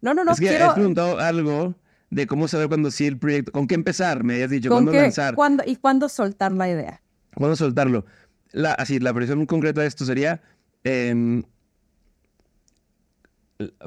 [0.03, 0.71] No, no, no, es que quiero...
[0.71, 1.75] he preguntado algo
[2.11, 5.35] de cómo saber cuándo sí el proyecto, con qué empezar, me habías dicho, cuándo lanzar.
[5.35, 7.03] ¿cuándo, ¿Y cuándo soltar la idea?
[7.35, 8.05] ¿Cuándo soltarlo?
[8.53, 10.43] La, así, la versión concreta de esto sería...
[10.85, 11.43] Eh,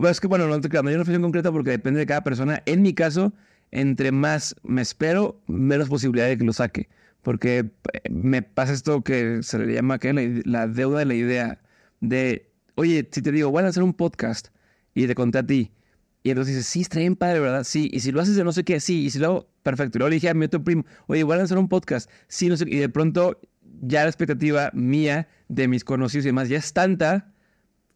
[0.07, 2.61] es que, bueno, no, no hay una versión concreta porque depende de cada persona.
[2.65, 3.33] En mi caso,
[3.71, 6.89] entre más me espero, menos posibilidad de que lo saque.
[7.23, 7.59] Porque
[7.93, 11.61] eh, me pasa esto que se le llama que la, deuda de la idea
[12.01, 14.49] de, oye, si te digo, voy a hacer un podcast
[14.93, 15.71] y te conté a ti,
[16.23, 17.63] y entonces dices, sí, está bien padre, ¿verdad?
[17.65, 19.97] Sí, y si lo haces de no sé qué, sí, y si lo hago, perfecto.
[19.97, 22.47] Y luego le dije a mi otro primo, oye, voy a hacer un podcast, sí,
[22.47, 23.39] no sé qué, y de pronto
[23.81, 27.33] ya la expectativa mía de mis conocidos y demás ya es tanta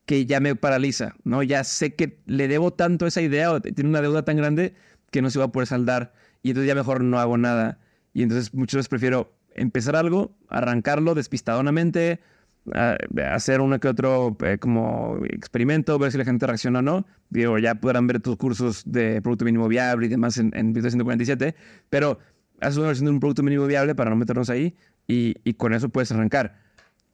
[0.05, 1.43] que ya me paraliza, ¿no?
[1.43, 4.73] Ya sé que le debo tanto a esa idea o tiene una deuda tan grande
[5.11, 6.13] que no se va a poder saldar
[6.43, 7.79] y entonces ya mejor no hago nada.
[8.13, 12.21] Y entonces muchas veces prefiero empezar algo, arrancarlo despistadonamente,
[13.29, 17.05] hacer uno que otro eh, como experimento, ver si la gente reacciona o no.
[17.29, 21.53] Digo, ya podrán ver tus cursos de producto mínimo viable y demás en, en 147,
[21.89, 22.19] pero
[22.61, 24.75] haces una versión de un producto mínimo viable para no meternos ahí
[25.07, 26.59] y, con eso puedes arrancar.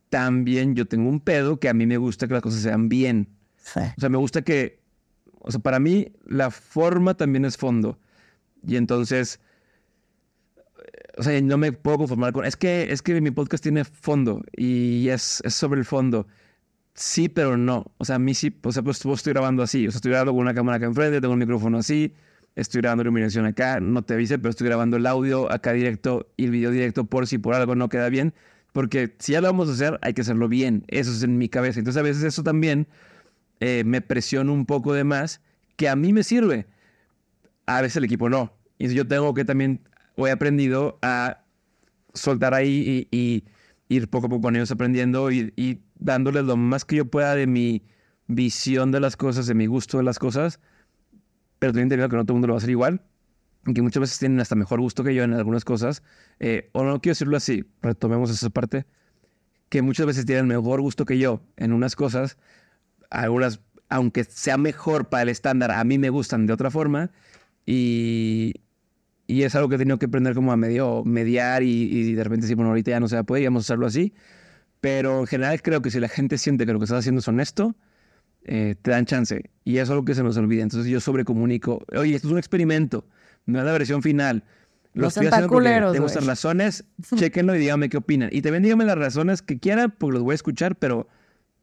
[0.09, 3.29] También yo tengo un pedo que a mí me gusta que las cosas sean bien.
[3.75, 4.79] O sea, me gusta que,
[5.39, 7.99] o sea, para mí la forma también es fondo.
[8.65, 9.39] Y entonces,
[11.17, 14.41] o sea, no me puedo conformar con, es que, es que mi podcast tiene fondo
[14.55, 16.27] y es, es sobre el fondo.
[16.95, 17.91] Sí, pero no.
[17.97, 19.87] O sea, a mí sí, o sea, pues estoy grabando así.
[19.87, 22.13] O sea, estoy grabando con una cámara acá enfrente, tengo un micrófono así
[22.56, 26.45] estoy grabando iluminación acá, no te avise, pero estoy grabando el audio acá directo y
[26.45, 28.34] el video directo por si por algo no queda bien,
[28.72, 31.49] porque si ya lo vamos a hacer, hay que hacerlo bien, eso es en mi
[31.49, 31.80] cabeza.
[31.80, 32.88] Entonces a veces eso también
[33.60, 35.41] eh, me presiona un poco de más,
[35.76, 36.68] que a mí me sirve,
[37.66, 38.54] a veces el equipo no.
[38.78, 39.82] Y yo tengo que también,
[40.18, 41.43] he aprendido a
[42.14, 43.45] soltar ahí y,
[43.89, 47.36] ir poco a poco con ellos aprendiendo y, y dándoles lo más que yo pueda
[47.36, 47.84] de mi
[48.28, 50.60] visión de las cosas, de mi gusto de las cosas,
[51.64, 52.99] pero también entendido que no todo el mundo lo va a hacer igual,
[53.74, 56.03] que muchas veces tienen hasta mejor gusto que yo en algunas cosas,
[56.41, 58.86] eh, o no quiero decirlo así, retomemos esa parte,
[59.70, 62.38] que muchas veces tienen mejor gusto que yo en unas cosas,
[63.09, 67.11] algunas, aunque sea mejor para el estándar, a mí me gustan de otra forma,
[67.66, 68.55] y,
[69.26, 72.41] y es algo que he tenido que aprender como a medio mediar y, de repente
[72.41, 74.14] decir, bueno, ahorita ya no se va a poder, vamos a hacerlo así,
[74.82, 77.28] pero en general creo que si la gente siente que lo que estás haciendo es
[77.30, 77.74] honesto,
[78.45, 79.49] eh, te dan chance.
[79.63, 80.63] Y eso es algo que se nos olvida.
[80.63, 83.05] Entonces yo sobrecomunico, oye, esto es un experimento,
[83.45, 84.43] no es la versión final.
[84.93, 86.85] Lo estoy haciendo porque tengo estas razones,
[87.15, 88.29] chequenlo y díganme qué opinan.
[88.31, 91.07] Y también díganme las razones que quieran, porque los voy a escuchar, pero,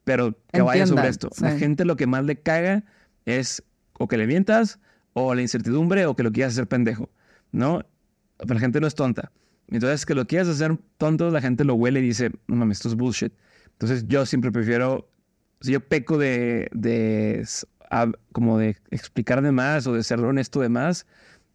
[0.03, 1.29] pero que vaya sobre esto.
[1.39, 2.83] La gente lo que más le caga
[3.25, 3.63] es
[3.97, 4.79] o que le mientas,
[5.13, 7.09] o la incertidumbre, o que lo quieras hacer pendejo,
[7.51, 7.85] ¿no?
[8.37, 9.31] Pero la gente no es tonta.
[9.67, 12.89] Entonces, que lo quieras hacer tonto, la gente lo huele y dice, no mames, esto
[12.89, 13.31] es bullshit.
[13.73, 15.09] Entonces, yo siempre prefiero
[15.69, 17.45] yo peco de, de
[18.31, 21.05] como de explicar de más o de ser honesto de más.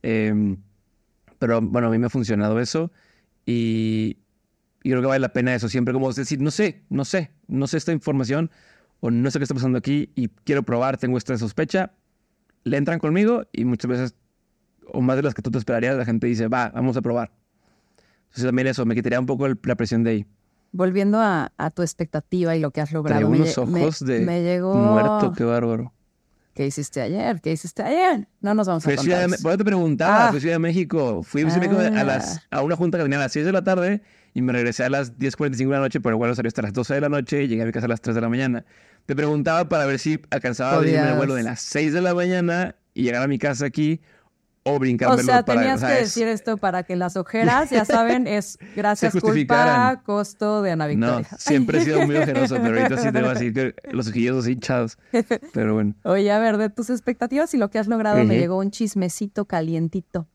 [0.02, 0.58] Em,
[1.38, 2.90] pero bueno, a mí me ha funcionado eso
[3.44, 4.18] y,
[4.82, 5.68] creo que vale la pena eso.
[5.68, 8.50] Siempre como decir, no sé, no sé, no sé esta información
[9.00, 11.92] o no sé qué está pasando aquí y quiero probar, tengo esta sospecha.
[12.64, 14.14] Le entran conmigo y muchas veces,
[14.92, 17.32] o más de las que tú te esperarías, la gente dice, va, vamos a probar.
[18.24, 20.26] Entonces también eso, me quitaría un poco la presión de ahí
[20.76, 23.28] volviendo a, tu expectativa y lo que has logrado.
[23.28, 24.74] me, unos ojos de llegó...
[24.74, 25.92] muerto, qué bárbaro.
[26.54, 27.40] ¿Qué hiciste ayer?
[27.42, 28.28] ¿Qué hiciste ayer?
[28.40, 29.28] No nos vamos a contar.
[29.42, 30.28] Bueno, te preguntaba, ah.
[30.30, 31.22] fui a Ciudad de México.
[31.22, 32.58] Fui a, México a, las, ah.
[32.58, 34.00] a una junta que tenía a las 6 de la tarde
[34.32, 36.94] y me regresé a las 10.45 de la noche, pero igual salí hasta las 12
[36.94, 38.64] de la noche y llegué a mi casa a las 3 de la mañana.
[39.04, 42.14] Te preguntaba para ver si alcanzaba a irme el vuelo de las 6 de la
[42.14, 44.00] mañana y llegar a mi casa aquí
[44.68, 47.16] o brincármelo O sea, para- tenías o sea, que es- decir esto para que las
[47.16, 51.28] ojeras, ya saben, es gracias culpa, costo de Ana No, Victoria.
[51.38, 53.52] siempre he sido muy ojeroso, pero ahorita sí tengo así
[53.92, 54.98] los ojillos así hinchados.
[55.52, 55.94] Pero bueno.
[56.02, 59.44] Oye, a ver, de tus expectativas y lo que has logrado, me llegó un chismecito
[59.46, 60.26] calientito.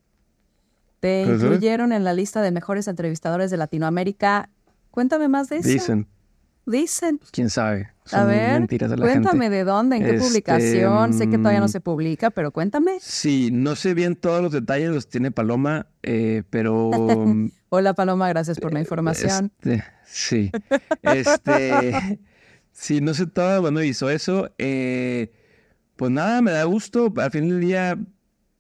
[1.00, 4.50] Te incluyeron en la lista de mejores entrevistadores de Latinoamérica.
[4.92, 5.68] Cuéntame más de eso.
[5.68, 6.08] Dicen,
[6.66, 7.20] Dicen.
[7.32, 7.90] quién sabe.
[8.12, 9.58] A ver, mentiras de la cuéntame gente.
[9.58, 11.14] de dónde, en qué Este, publicación.
[11.14, 12.94] Sé que todavía no mm, se publica, pero cuéntame.
[13.00, 16.90] Sí, no sé bien todos los detalles, los tiene Paloma, eh, pero
[17.70, 19.52] Hola Paloma, gracias por la información.
[19.62, 20.52] Este, sí.
[21.04, 22.20] Este,
[22.72, 24.50] sí, no sé todo, bueno, hizo eso.
[24.58, 25.32] eh,
[25.96, 27.14] pues nada, me da gusto.
[27.18, 27.98] Al fin del día,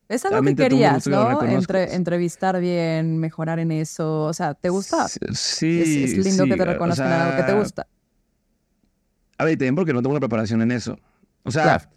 [0.08, 1.42] es algo que realmente querías, ¿no?
[1.44, 4.24] Entre- entrevistar bien, mejorar en eso.
[4.26, 5.08] O sea, ¿te gusta?
[5.08, 5.82] sí.
[5.82, 7.88] es, es lindo sí, que te o reconozcan algo que te gusta.
[9.42, 11.00] A ver, también porque no tengo una preparación en eso.
[11.42, 11.89] O sea, Claro.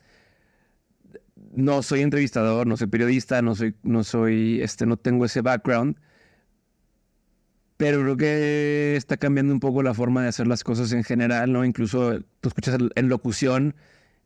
[1.55, 5.97] no soy entrevistador, no soy periodista, no soy, no soy, este, no tengo ese background.
[7.77, 11.53] Pero creo que está cambiando un poco la forma de hacer las cosas en general,
[11.53, 11.67] ¿no?
[11.67, 13.75] Incluso tú escuchas en locución,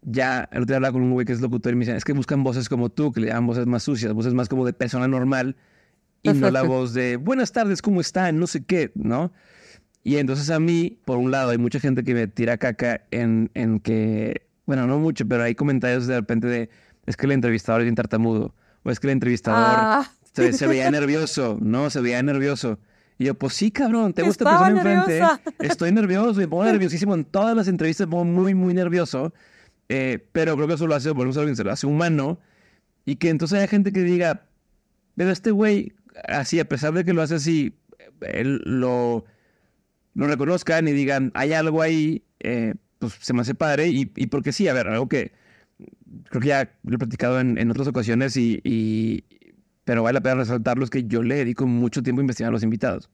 [0.03, 2.05] ya el otro día hablaba con un güey que es locutor y me dicen, es
[2.05, 4.75] que buscan voces como tú, que le llaman voces más sucias, voces más como de
[4.75, 5.57] persona normal
[6.23, 8.39] y no la voz de buenas tardes, ¿cómo están?
[8.39, 9.33] No sé qué, ¿no?
[10.09, 13.51] Y entonces a mí, por un lado, hay mucha gente que me tira caca en,
[13.53, 16.71] en que, bueno, no mucho, pero hay comentarios de repente de,
[17.05, 18.55] es que el entrevistador es bien tartamudo,
[18.85, 21.91] o es que el entrevistador Ah, se, se veía nervioso, ¿no?
[21.91, 22.79] Se veía nervioso.
[23.19, 25.21] Y yo, pues sí, cabrón, tengo esta persona enfrente,
[25.59, 29.35] estoy nervioso, me pongo nerviosísimo en todas las entrevistas, me pongo muy, muy nervioso,
[29.91, 32.39] eh, pero creo que eso lo hace, volvemos a lo hace humano,
[33.05, 34.47] y que entonces haya gente que diga,
[35.17, 35.93] pero este güey,
[36.27, 37.75] así, a pesar de que lo hace así,
[38.23, 39.27] él lo,
[40.27, 43.89] lo reconozcan y digan, hay algo ahí, eh, pues se me hace padre.
[43.89, 45.33] Y, y porque sí, a ver, algo que
[46.31, 49.25] creo que ya lo he platicado en, en otras ocasiones, y, y-
[49.85, 52.53] pero vale la pena resaltarlo, es que yo le dedico mucho tiempo a investigar a
[52.53, 53.11] los invitados.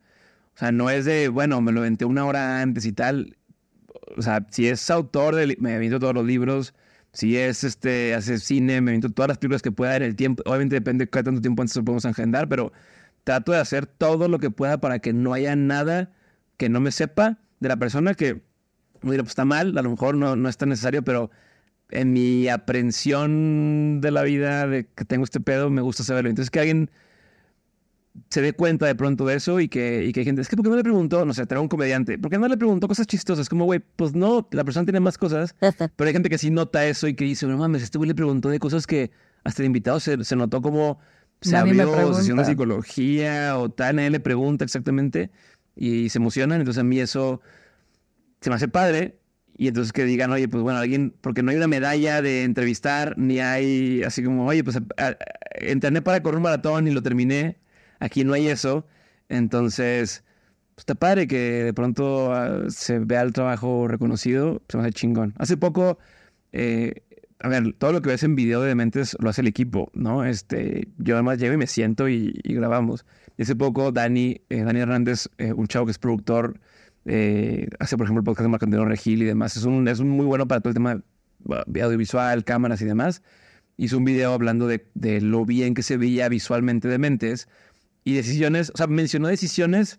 [0.55, 3.37] O sea, no es de, bueno, me lo venté una hora antes y tal.
[4.17, 6.75] O sea, si es autor, de, me aviento todos los libros.
[7.13, 10.43] Si es, este, hace cine, me aviento todas las películas que pueda en el tiempo.
[10.47, 12.73] Obviamente depende de qué tiempo antes lo podemos agendar, pero
[13.25, 16.13] trato de hacer todo lo que pueda para que no haya nada
[16.57, 18.43] que no me sepa de la persona que,
[19.03, 21.31] mira, pues está mal, a lo mejor no, no es tan necesario, pero
[21.91, 26.31] en mi aprensión de la vida, de que tengo este pedo, me gusta saberlo.
[26.31, 26.91] Entonces, que alguien
[28.31, 30.57] se dé cuenta de pronto de eso y que, y que hay gente, es que
[30.57, 31.25] ¿por qué no le preguntó?
[31.25, 33.49] No sé, trae un comediante, ¿por qué no le preguntó cosas chistosas?
[33.49, 35.55] Como, güey, pues no, la persona tiene más cosas,
[35.97, 38.15] pero hay gente que sí nota eso y que dice, no mames, este güey le
[38.15, 39.11] preguntó de cosas que
[39.43, 40.99] hasta el invitado se, se notó como
[41.41, 45.31] se Nadie abrió sesión de psicología o tal, nadie le pregunta exactamente
[45.77, 46.61] y se emocionan.
[46.61, 47.41] Entonces a mí eso
[48.41, 49.18] se me hace padre.
[49.57, 53.16] Y entonces que digan, oye, pues bueno, alguien, porque no hay una medalla de entrevistar,
[53.16, 55.16] ni hay así como, oye, pues a- a-
[55.61, 57.59] entrené para correr un maratón y lo terminé.
[58.01, 58.85] Aquí no hay eso.
[59.29, 60.25] Entonces,
[60.75, 64.93] pues está padre que de pronto ah, se vea el trabajo reconocido, se me hace
[64.93, 65.35] chingón.
[65.39, 65.99] Hace poco,
[66.53, 67.03] eh,
[67.39, 70.25] a ver, todo lo que ves en video de Dementes lo hace el equipo, ¿no?
[70.25, 73.07] Este, yo además llego y me siento y, y grabamos.
[73.37, 76.61] Y hace poco Dani, eh, Dani Hernández, eh, un chavo que es productor,
[77.05, 79.57] eh, hace por ejemplo el podcast de Marco Antonio Regil y demás.
[79.57, 81.03] Es un, es un muy bueno para todo el tema
[81.66, 83.22] de audiovisual, cámaras y demás.
[83.76, 87.49] Hizo un video hablando de, de lo bien que se veía visualmente Dementes
[88.05, 89.99] y decisiones, o sea, mencionó decisiones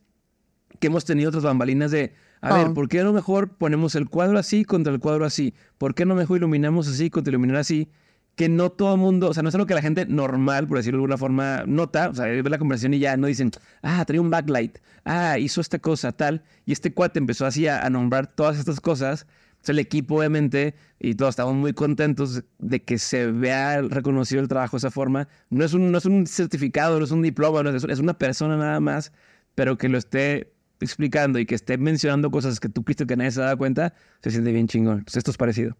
[0.79, 2.57] que hemos tenido otras bambalinas de, a Oh.
[2.57, 5.53] ver, ¿por qué no mejor ponemos el cuadro así contra el cuadro así?
[5.77, 7.89] ¿Por qué no mejor iluminamos así contra iluminar así?
[8.35, 10.77] Que no todo el mundo, o sea, no es algo que la gente normal, por
[10.77, 14.03] decirlo de alguna forma, nota, o sea, ve la conversación y ya no dicen, ah,
[14.05, 18.27] trae un backlight, ah, hizo esta cosa, tal, y este cuate empezó así a, nombrar
[18.27, 19.25] todas estas cosas.
[19.61, 24.41] O sea, el equipo, obviamente, y todos estamos muy contentos de que se vea reconocido
[24.41, 25.27] el trabajo de esa forma.
[25.49, 28.17] No es un, no es un certificado, no es un diploma, no es, es una
[28.17, 29.11] persona nada más,
[29.55, 33.31] pero que lo esté explicando y que esté mencionando cosas que tú creíste que nadie
[33.31, 34.99] se daba cuenta, se siente bien chingón.
[34.99, 35.77] Entonces, esto es parecido.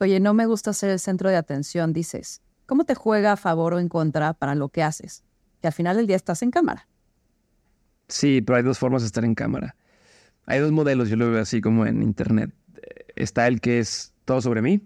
[0.00, 2.40] Oye, no me gusta ser el centro de atención, dices.
[2.66, 5.24] ¿Cómo te juega a favor o en contra para lo que haces?
[5.60, 6.86] Que al final del día estás en cámara.
[8.08, 9.74] Sí, pero hay dos formas de estar en cámara.
[10.46, 12.50] Hay dos modelos, yo lo veo así como en internet.
[13.16, 14.80] Está el que es todo sobre mí,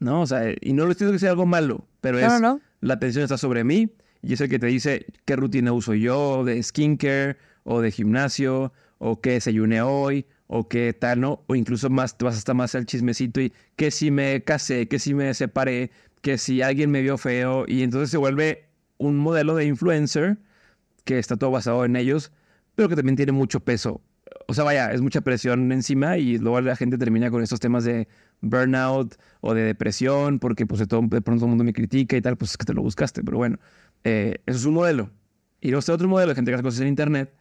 [0.00, 0.22] ¿no?
[0.22, 2.40] O sea, y no lo estoy diciendo que sea algo malo, pero No, es no,
[2.40, 2.60] no.
[2.80, 3.90] la atención está sobre mí
[4.22, 8.72] y es el que te dice qué rutina uso yo de skincare o de gimnasio
[8.98, 11.44] o qué desayuné hoy o qué tal, ¿no?
[11.46, 14.98] O incluso más, te vas hasta más al chismecito y que si me casé, que
[14.98, 15.92] si me separé,
[16.22, 20.38] que si alguien me vio feo y entonces se vuelve un modelo de influencer
[21.04, 22.32] que está todo basado en ellos,
[22.74, 24.00] pero que también tiene mucho peso.
[24.48, 27.84] O sea, vaya, es mucha presión encima y luego la gente termina con estos temas
[27.84, 28.08] de
[28.40, 32.16] burnout o de depresión, porque pues de, todo, de pronto todo el mundo me critica
[32.16, 33.58] y tal, pues es que te lo buscaste, pero bueno,
[34.04, 35.10] Eh, eso es un modelo.
[35.60, 37.34] Y luego está otro modelo de gente que hace cosas en Internet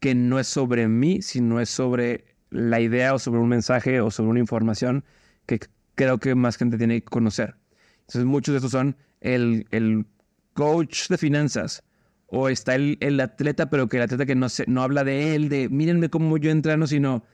[0.00, 4.10] que no es sobre mí, sino es sobre la idea o sobre un mensaje o
[4.10, 5.04] sobre una información
[5.46, 5.60] que
[5.94, 7.56] creo que más gente tiene que conocer.
[8.00, 10.06] Entonces muchos de estos son el, el
[10.54, 11.82] coach de finanzas
[12.26, 15.34] o está el, el, atleta, pero que el atleta que no, se, no habla de
[15.34, 17.24] él, de mírenme cómo yo entreno, sino,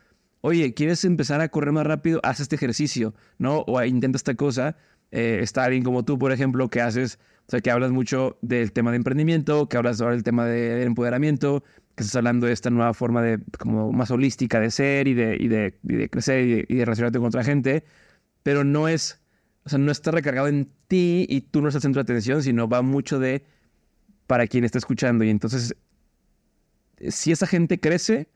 [0.40, 2.20] oye, ¿quieres empezar a correr más rápido?
[2.22, 3.60] Haz este ejercicio, ¿no?
[3.66, 4.76] O intenta esta cosa.
[5.10, 8.72] Eh, está alguien como tú, por ejemplo, que haces, o sea, que hablas mucho del
[8.72, 11.62] tema de emprendimiento, que hablas ahora del tema de empoderamiento,
[11.94, 15.36] que estás hablando de esta nueva forma de, como más holística de ser y de,
[15.38, 17.84] y de, y de crecer y de, y de relacionarte con otra gente,
[18.42, 19.20] pero no es,
[19.64, 22.68] o sea, no está recargado en ti y tú no estás centro de atención, sino
[22.68, 23.44] va mucho de
[24.26, 25.24] para quien está escuchando.
[25.24, 25.76] Y entonces,
[27.08, 28.28] si esa gente crece,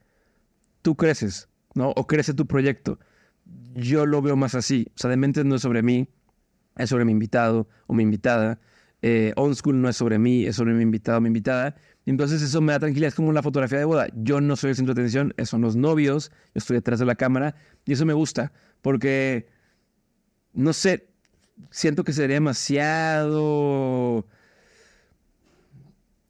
[0.82, 1.90] tú creces, ¿no?
[1.90, 2.98] O crece tu proyecto.
[3.74, 4.88] Yo lo veo más así.
[4.94, 6.08] O sea, de mente no es sobre mí,
[6.78, 8.58] es sobre mi invitado o mi invitada.
[9.02, 11.76] Eh, on School no es sobre mí, es sobre mi invitado o mi invitada.
[12.06, 14.08] Entonces eso me da tranquilidad, es como la fotografía de boda.
[14.14, 17.14] Yo no soy el centro de atención, son los novios, yo estoy detrás de la
[17.14, 17.54] cámara
[17.84, 18.52] y eso me gusta
[18.82, 19.48] porque,
[20.52, 21.08] no sé,
[21.70, 24.26] siento que sería demasiado...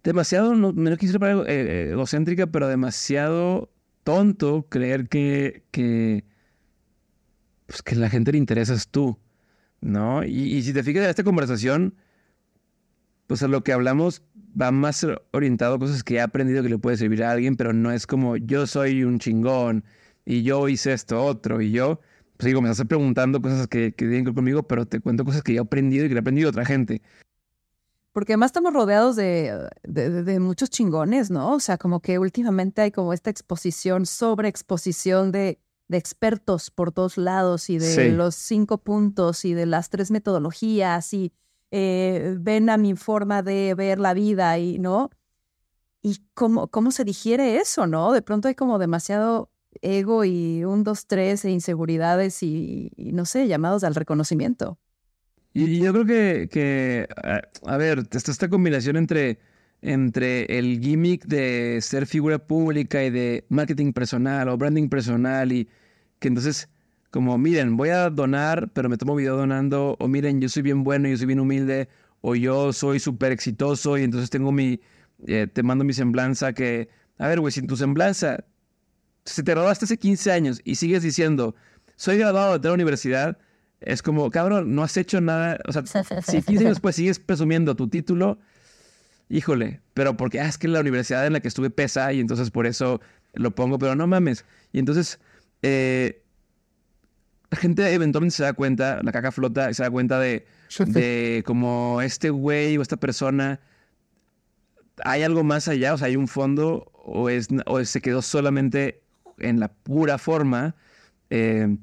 [0.02, 3.70] Demasiado, no, me quisiera parar eh, egocéntrica, pero demasiado
[4.04, 6.24] tonto creer que, que,
[7.66, 9.18] pues que la gente le interesas tú,
[9.80, 10.24] ¿no?
[10.24, 11.94] Y, y si te fijas en esta conversación,
[13.26, 14.22] pues a lo que hablamos
[14.60, 17.72] va más orientado a cosas que he aprendido que le puede servir a alguien, pero
[17.72, 19.84] no es como yo soy un chingón
[20.24, 22.00] y yo hice esto otro y yo,
[22.36, 25.24] pues digo, me estás preguntando cosas que, que tienen que ver conmigo, pero te cuento
[25.24, 27.02] cosas que yo he aprendido y que le he aprendido otra gente.
[28.12, 31.54] Porque además estamos rodeados de, de, de, muchos chingones, ¿no?
[31.54, 37.16] O sea, como que últimamente hay como esta exposición, sobreexposición de, de expertos por todos
[37.16, 38.10] lados y de sí.
[38.10, 41.32] los cinco puntos y de las tres metodologías y
[41.70, 45.10] eh, ven a mi forma de ver la vida y, ¿no?
[46.02, 48.12] Y cómo, cómo se digiere eso, ¿no?
[48.12, 49.50] De pronto hay como demasiado
[49.82, 54.78] ego y un, dos, tres e inseguridades y, y no sé, llamados al reconocimiento.
[55.54, 59.38] Y, yo creo que, que a, a, ver, está esta combinación entre,
[59.82, 65.68] entre el gimmick de ser figura pública y de marketing personal o branding personal y
[66.18, 66.68] que entonces
[67.10, 70.84] como, miren, voy a donar, pero me tomo video donando, o miren, yo soy bien
[70.84, 71.88] bueno, yo soy bien humilde,
[72.20, 74.80] o yo soy súper exitoso y entonces tengo mi,
[75.26, 78.44] eh, te mando mi semblanza que, a ver, güey, si en tu semblanza
[79.24, 81.54] se te graduaste hace 15 años y sigues diciendo,
[81.96, 83.38] soy graduado de la universidad,
[83.80, 85.84] es como, cabrón, no has hecho nada, o sea,
[86.26, 88.38] si 15 años después sigues presumiendo tu título,
[89.28, 92.50] híjole, pero porque, ah, es que la universidad en la que estuve pesa y entonces
[92.50, 93.00] por eso
[93.34, 94.44] lo pongo, pero no mames.
[94.72, 95.20] Y entonces,
[95.62, 96.22] eh,
[97.50, 100.46] la gente eventualmente se da cuenta, la caca flota se da cuenta de,
[100.86, 103.60] de como este güey o esta persona,
[105.04, 109.02] hay algo más allá, o sea, hay un fondo o, es, o se quedó solamente
[109.38, 110.74] en la pura forma
[111.30, 111.76] eh,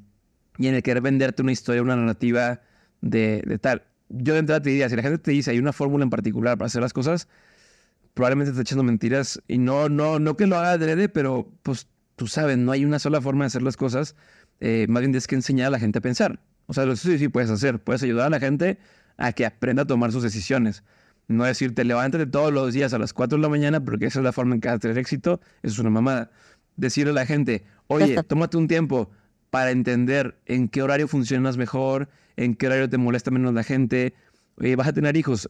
[0.57, 2.61] y en el querer venderte una historia, una narrativa
[3.01, 3.83] de, de tal.
[4.09, 6.57] Yo de entrada te diría, si la gente te dice hay una fórmula en particular
[6.57, 7.27] para hacer las cosas,
[8.13, 11.87] probablemente te está echando mentiras y no, no, no que lo haga adrede, pero pues
[12.15, 14.15] tú sabes, no hay una sola forma de hacer las cosas
[14.59, 16.39] eh, más bien tienes que enseñar a la gente a pensar.
[16.67, 17.79] O sea, sí, sí puedes hacer.
[17.79, 18.77] Puedes ayudar a la gente
[19.17, 20.83] a que aprenda a tomar sus decisiones.
[21.27, 24.23] No decirte, levántate todos los días a las 4 de la mañana porque esa es
[24.23, 25.39] la forma en que vas a tener éxito.
[25.63, 26.31] Eso es una mamada.
[26.77, 29.09] Decirle a la gente, oye, tómate un tiempo
[29.49, 34.13] para entender en qué horario funcionas mejor, en qué horario te molesta menos la gente.
[34.57, 35.49] Vas a tener hijos,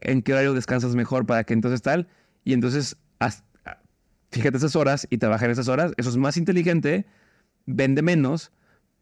[0.00, 2.08] en qué horario descansas mejor para que entonces tal.
[2.44, 2.96] Y entonces,
[4.30, 5.92] fíjate esas horas y trabaja en esas horas.
[5.96, 7.06] Eso es más inteligente
[7.66, 8.52] vende menos,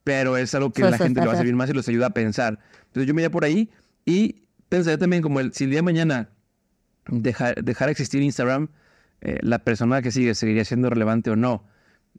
[0.03, 2.11] pero es algo que la gente le va a servir más y los ayuda a
[2.11, 2.59] pensar.
[2.87, 3.71] Entonces yo me iría por ahí
[4.05, 6.31] y pensaría también como el, si el día de mañana
[7.09, 8.69] dejar, dejar existir Instagram,
[9.21, 11.65] eh, la persona que sigue seguiría siendo relevante o no.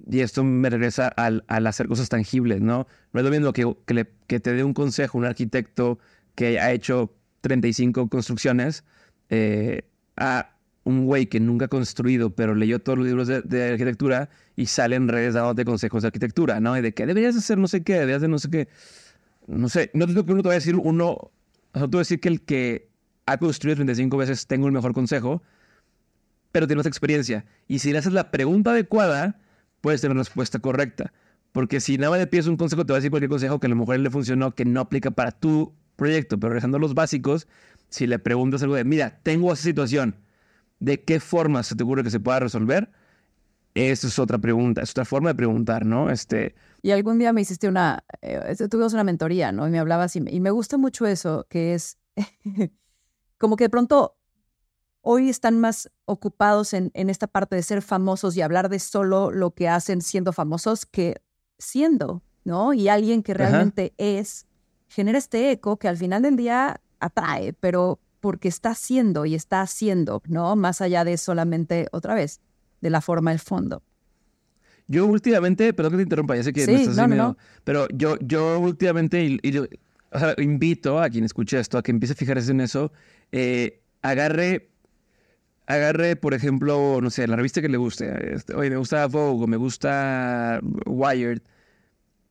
[0.10, 2.88] Y esto me regresa al, al hacer cosas tangibles, ¿no?
[3.14, 6.00] No es lo mismo que, que, que, te dé un consejo un arquitecto
[6.36, 8.84] que ha hecho 35 construcciones
[9.30, 9.84] eh,
[10.18, 10.52] a
[10.84, 14.96] un güey que nunca ha construido, pero leyó todos los libros de, arquitectura y sale
[14.96, 16.78] en redes dándote consejos de arquitectura, ¿no?
[16.78, 18.68] Y de que deberías hacer no sé qué, deberías de no sé qué.
[19.48, 21.32] No sé, no te uno te va a decir uno, o
[21.74, 22.90] sea, te voy decir que el que
[23.26, 25.42] ha construido 35 veces tengo el mejor consejo,
[26.52, 27.46] pero tienes experiencia.
[27.68, 29.40] Y si le haces la pregunta adecuada,
[29.86, 31.14] puedes tener la respuesta correcta.
[31.52, 33.68] Porque si nada más le pides un consejo, te va a decir cualquier consejo que
[33.68, 36.40] a lo mejor le funcionó, que no aplica para tu proyecto.
[36.40, 37.48] Pero a los básicos,
[37.90, 40.16] si le preguntas algo de, mira, tengo esa situación,
[40.80, 42.90] ¿De qué forma se te ocurre que se pueda resolver?
[43.76, 46.10] Esa es otra pregunta, es otra forma de preguntar, ¿no?
[46.10, 46.56] Este...
[46.82, 49.68] Y algún día me hiciste una, eh, tuvimos una mentoría, ¿no?
[49.68, 51.98] Y me hablabas y y me gusta mucho eso, que es
[53.38, 54.18] como que de pronto
[55.08, 59.32] hoy están más ocupados en, en, esta parte de ser famosos y hablar de solo
[59.32, 61.22] lo que hacen siendo famosos que
[61.60, 62.74] siendo, ¿no?
[62.74, 64.48] Y alguien que realmente es,
[64.88, 69.62] genera este eco que al final del día atrae, pero porque está haciendo y está
[69.62, 70.56] haciendo, ¿no?
[70.56, 72.42] Más allá de solamente, otra vez,
[72.82, 73.84] de la forma, el fondo.
[74.88, 78.18] Yo últimamente, perdón que te interrumpa, ya sé que sí, estás no, no, pero yo,
[78.22, 79.40] yo últimamente y,
[80.38, 82.92] invito a quien escuche esto a que empiece a fijarse en eso.
[83.32, 84.72] Eh, agarre,
[85.68, 88.34] agarre, por ejemplo, no sé, la revista que le guste.
[88.34, 91.42] Este, oye, me gusta Vogue, me gusta Wired,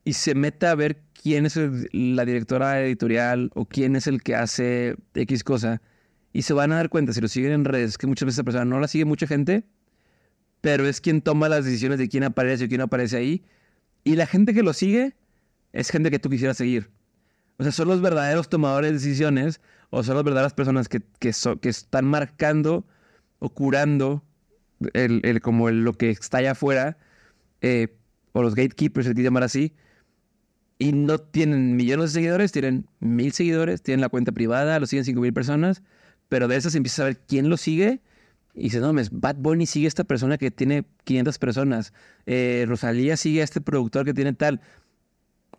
[0.04, 1.58] y se meta a ver quién es
[1.92, 5.80] la directora editorial o quién es el que hace X cosa.
[6.32, 8.44] Y se van a dar cuenta, si lo siguen en redes, que muchas veces esa
[8.44, 9.64] persona no la sigue mucha gente,
[10.60, 13.44] pero es quien toma las decisiones de quién aparece o quién aparece ahí.
[14.02, 15.14] Y la gente que lo sigue
[15.72, 16.90] es gente que tú quisieras seguir.
[17.56, 19.60] O sea, son los verdaderos tomadores de decisiones
[19.90, 22.84] o son las verdaderas personas que, que, que están marcando
[23.44, 24.24] o curando
[24.94, 26.96] el, el como lo que está allá afuera,
[27.60, 27.94] eh,
[28.32, 29.74] o los gatekeepers, se llamar así,
[30.78, 35.04] y no tienen millones de seguidores, tienen mil seguidores, tienen la cuenta privada, lo siguen
[35.04, 35.82] cinco mil personas,
[36.30, 38.00] pero de esas empiezas a ver quién lo sigue
[38.54, 41.92] y dices, no, mes, Bad Bunny sigue a esta persona que tiene 500 personas,
[42.24, 44.60] eh, Rosalía sigue a este productor que tiene tal.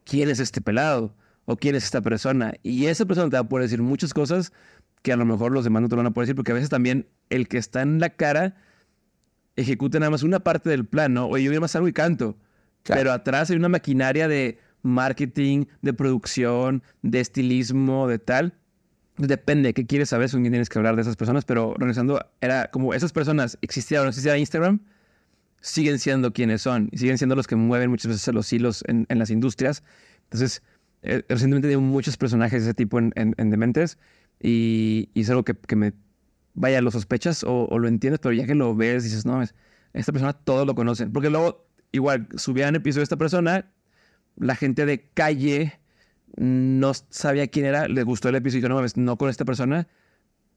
[0.06, 1.14] ¿Quién es este pelado?
[1.44, 2.54] ¿O quién es esta persona?
[2.64, 4.54] Y esa persona te va a poder decir muchas cosas
[5.02, 6.70] que a lo mejor los demás no te van a poder decir, porque a veces
[6.70, 8.56] también el que está en la cara
[9.56, 11.28] ejecuta nada más una parte del plan, ¿no?
[11.28, 12.38] Oye, yo más salgo y canto.
[12.84, 18.54] Pero atrás hay una maquinaria de marketing, de producción, de estilismo, de tal.
[19.18, 20.30] Depende, ¿qué quieres saber?
[20.30, 24.04] Son tienes que hablar de esas personas, pero regresando, era como esas personas existían o
[24.04, 24.82] no existía Instagram,
[25.62, 29.08] siguen siendo quienes son y siguen siendo los que mueven muchas veces los hilos en,
[29.10, 29.84] las industrias.
[30.26, 30.62] Entonces,
[31.02, 33.12] eh, recientemente tengo muchos personajes de ese tipo en,
[33.50, 33.98] Dementes
[34.40, 35.94] y, es algo que, me,
[36.56, 39.44] vaya, lo sospechas o, lo entiendes, pero ya que lo ves, dices, no,
[39.94, 41.12] esta persona todos lo conocen.
[41.12, 43.72] Porque luego, igual, subían episodio de esta persona,
[44.38, 45.80] la gente de calle
[46.38, 49.88] no sabía quién era, le gustó el episodio, no mames, no con esta persona,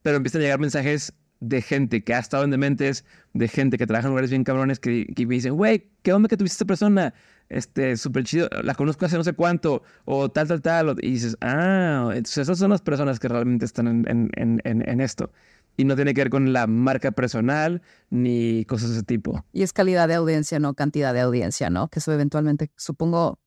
[0.02, 3.86] pero empiezan a llegar mensajes de gente que ha estado en dementes, de gente que
[3.86, 7.14] trabaja en lugares bien cabrones, que, me dicen, güey, ¿qué onda que tuviste esta persona?
[7.48, 11.36] Este, súper chido, la conozco hace no sé cuánto, o tal, tal, tal, y dices,
[11.40, 15.30] ah, entonces esas son las personas que realmente están en, en, en, en esto.
[15.78, 19.44] Y no tiene que ver con la marca personal ni cosas de ese tipo.
[19.52, 21.88] Y es calidad de audiencia, no cantidad de audiencia, ¿no?
[21.88, 23.38] Que eso eventualmente, supongo,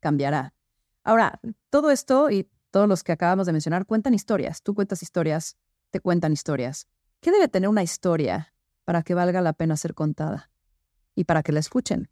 [0.00, 0.54] cambiará.
[1.04, 4.60] Ahora, todo esto y todos los que acabamos de mencionar cuentan historias.
[4.62, 5.56] Tú cuentas historias,
[5.90, 6.88] te cuentan historias.
[7.20, 8.52] ¿Qué debe tener una historia
[8.84, 10.50] para que valga la pena ser contada
[11.14, 12.10] y para que la escuchen?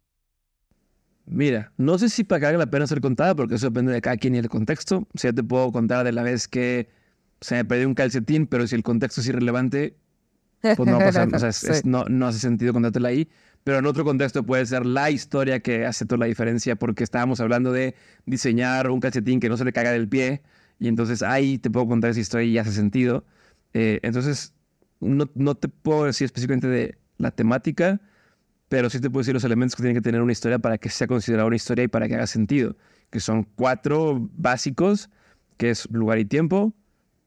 [1.25, 3.99] Mira, no sé si para que valga la pena ser contada, porque eso depende de
[3.99, 5.07] cada quien y el contexto.
[5.13, 6.89] O sea, te puedo contar de la vez que
[7.41, 9.95] se me perdió un calcetín, pero si el contexto es irrelevante,
[10.61, 11.51] pues no pasa, o sea,
[11.83, 13.29] no, no hace sentido contártela ahí
[13.67, 17.41] pero en otro contexto puede ser la historia que hace toda la diferencia porque estábamos
[17.41, 20.41] hablando de diseñar un calcetín que no se le caiga del pie
[20.79, 23.25] y entonces ahí te puedo contar esa historia y hace sentido.
[23.73, 24.53] Eh, entonces,
[25.01, 27.99] no, no, te puedo decir específicamente de la temática,
[28.69, 30.89] pero sí te puedo decir los elementos que tienen que tener una historia para que
[30.89, 32.77] sea considerada una historia y para que haga sentido,
[33.09, 35.09] que son cuatro básicos,
[35.57, 36.73] que es lugar y tiempo,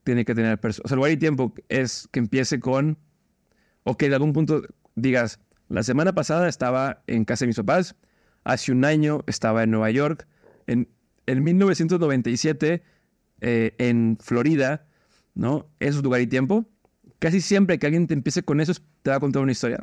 [0.03, 0.59] tiene que tener...
[0.63, 2.97] O sea, lugar y tiempo es que empiece con,
[3.83, 4.61] o que en algún punto
[4.95, 5.39] digas,
[5.69, 7.95] la semana pasada estaba en casa de mis papás,
[8.43, 10.27] hace un año estaba en Nueva York,
[10.67, 10.89] en,
[11.27, 12.83] en 1997
[13.41, 14.85] eh, en Florida,
[15.33, 15.67] ¿no?
[15.79, 16.65] Eso es lugar y tiempo.
[17.19, 19.79] Casi siempre que alguien te empiece con eso, te va a contar una historia.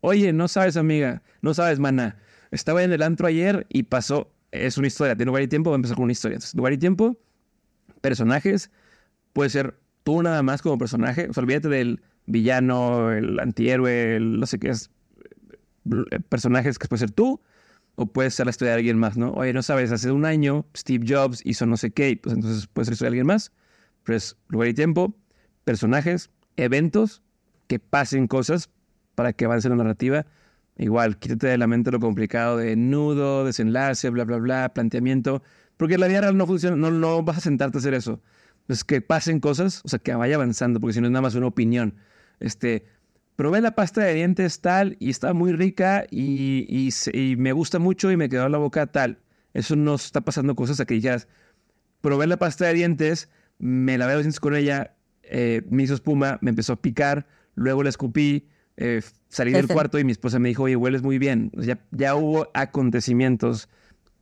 [0.00, 2.16] Oye, no sabes, amiga, no sabes, mana.
[2.50, 5.76] Estaba en el antro ayer y pasó, es una historia, tiene lugar y tiempo, va
[5.76, 6.36] a empezar con una historia.
[6.36, 7.16] Entonces, lugar y tiempo,
[8.00, 8.70] personajes,
[9.32, 14.40] puede ser tú nada más como personaje, o sea, olvídate del villano, el antihéroe, el
[14.40, 14.90] no sé qué es,
[15.90, 17.40] eh, personajes que puede ser tú
[17.94, 19.32] o puede ser la historia de alguien más, ¿no?
[19.32, 22.86] Oye, no sabes, hace un año Steve Jobs hizo no sé qué, pues entonces puede
[22.86, 23.52] ser la historia de alguien más.
[24.04, 25.14] Pues lugar y tiempo,
[25.64, 27.22] personajes, eventos,
[27.68, 28.70] que pasen cosas
[29.14, 30.26] para que avance la narrativa.
[30.78, 35.42] Igual, quítate de la mente lo complicado de nudo, desenlace, bla, bla, bla, planteamiento,
[35.76, 38.20] porque la vida real no funciona, no, no vas a sentarte a hacer eso.
[38.72, 41.34] Es que pasen cosas, o sea, que vaya avanzando, porque si no es nada más
[41.34, 41.94] una opinión.
[42.40, 42.84] Este,
[43.36, 46.90] probé la pasta de dientes tal y está muy rica y,
[47.38, 49.18] me gusta mucho y me quedó la boca tal.
[49.54, 51.28] Eso no está pasando cosas a que dijeras,
[52.00, 56.38] probé la pasta de dientes, me lavé los dientes con ella, eh, me hizo espuma,
[56.40, 60.48] me empezó a picar, luego la escupí, eh, salí del cuarto y mi esposa me
[60.48, 61.50] dijo, oye, hueles muy bien.
[61.54, 63.68] ya, ya hubo acontecimientos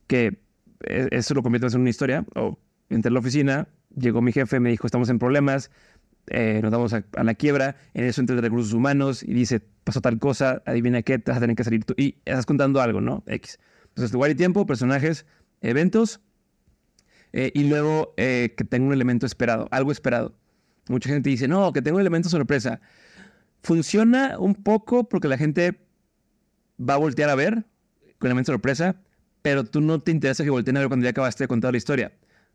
[0.07, 0.39] que
[0.83, 2.25] eh, eso lo convierto en una historia.
[2.35, 5.71] O entré a la oficina, llegó mi jefe, me dijo, estamos en problemas,
[6.27, 10.01] eh, nos damos a, la quiebra, en eso entra de recursos humanos y dice, pasó
[10.01, 11.93] tal cosa, adivina qué, te vas a tener que salir tú.
[11.97, 13.23] Y estás contando algo, ¿no?
[13.27, 13.59] X.
[13.89, 15.25] Entonces, lugar y tiempo, personajes,
[15.61, 16.21] eventos,
[17.33, 20.35] eh, y luego eh, que tenga un elemento esperado, algo esperado.
[20.89, 22.81] Mucha gente dice, no, que tengo un elemento sorpresa.
[23.63, 25.79] Funciona un poco porque la gente
[26.79, 27.65] va a voltear a ver
[28.19, 28.95] con elemento sorpresa,
[29.41, 31.77] pero tú no te interesa que volteen a ver cuando ya acabaste de contar la
[31.77, 32.11] historia.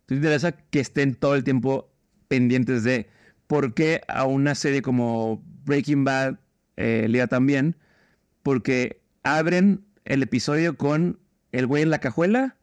[0.06, 1.90] Te interesa que estén todo el tiempo
[2.28, 3.08] pendientes de
[3.46, 6.38] por qué a una serie como Breaking Bad
[6.76, 7.76] eh, le da tan bien,
[8.42, 11.18] porque abren el episodio con
[11.52, 12.56] el güey en la cajuela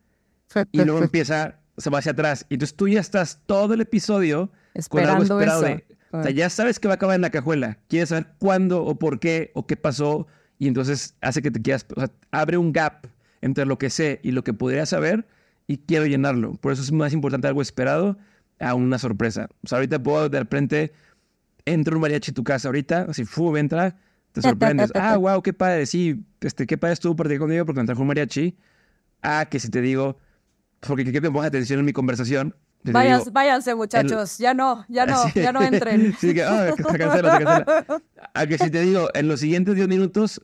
[0.71, 2.45] y luego empieza, se va hacia atrás.
[2.49, 5.83] Y entonces tú ya estás todo el episodio Esperando con algo esperado
[6.13, 7.79] o sea, ya sabes que va a acabar en la cajuela.
[7.87, 10.27] Quieres saber cuándo o por qué o qué pasó.
[10.59, 13.07] Y entonces hace que te quieras, o sea, abre un gap
[13.41, 15.25] entre lo que sé y lo que podría saber
[15.67, 16.53] y quiero llenarlo.
[16.55, 18.17] Por eso es más importante algo esperado
[18.59, 19.49] a una sorpresa.
[19.63, 20.93] O sea, ahorita puedo de repente,
[21.65, 23.95] entro un mariachi a tu casa ahorita, así, fu, entra,
[24.31, 24.91] te sorprendes.
[24.95, 28.07] ah, wow, qué padre, sí, este, qué padre estuvo partir conmigo porque me trajo un
[28.07, 28.57] mariachi.
[29.21, 30.17] Ah, que si te digo,
[30.81, 32.55] porque que te pongas atención en mi conversación.
[32.83, 36.13] Váyanse, váyanse, muchachos, ya no, ya no, ya no entren.
[36.19, 37.85] sí, que, ah, se cancela, se cancela.
[38.33, 40.41] A que si te digo, en los siguientes 10 minutos,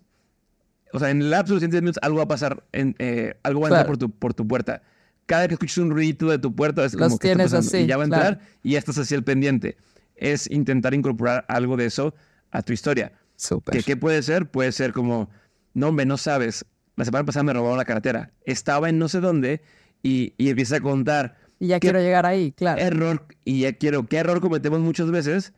[0.93, 2.95] o sea, en el lapso de los siguientes 10 minutos, algo va a pasar, en,
[2.99, 4.82] eh, algo va a entrar por tu, por tu puerta.
[5.30, 7.86] Cada vez que escuches un ruido de tu puerta, es como que está pasando, y
[7.86, 9.77] ya va a entrar y ya estás así al pendiente.
[10.15, 12.15] Es intentar incorporar algo de eso
[12.49, 13.11] a tu historia.
[13.36, 13.84] Súper.
[13.84, 14.49] ¿Qué puede ser?
[14.49, 15.30] Puede ser como,
[15.75, 16.65] no, hombre, no sabes,
[16.95, 18.32] la semana pasada me robaron la carretera.
[18.43, 19.61] Estaba en no sé dónde
[20.01, 21.38] y, y empieza a contar.
[21.59, 22.82] Y ya quiero llegar ahí, claro.
[22.82, 25.53] Error, y ya quiero, ¿qué error cometemos muchas veces?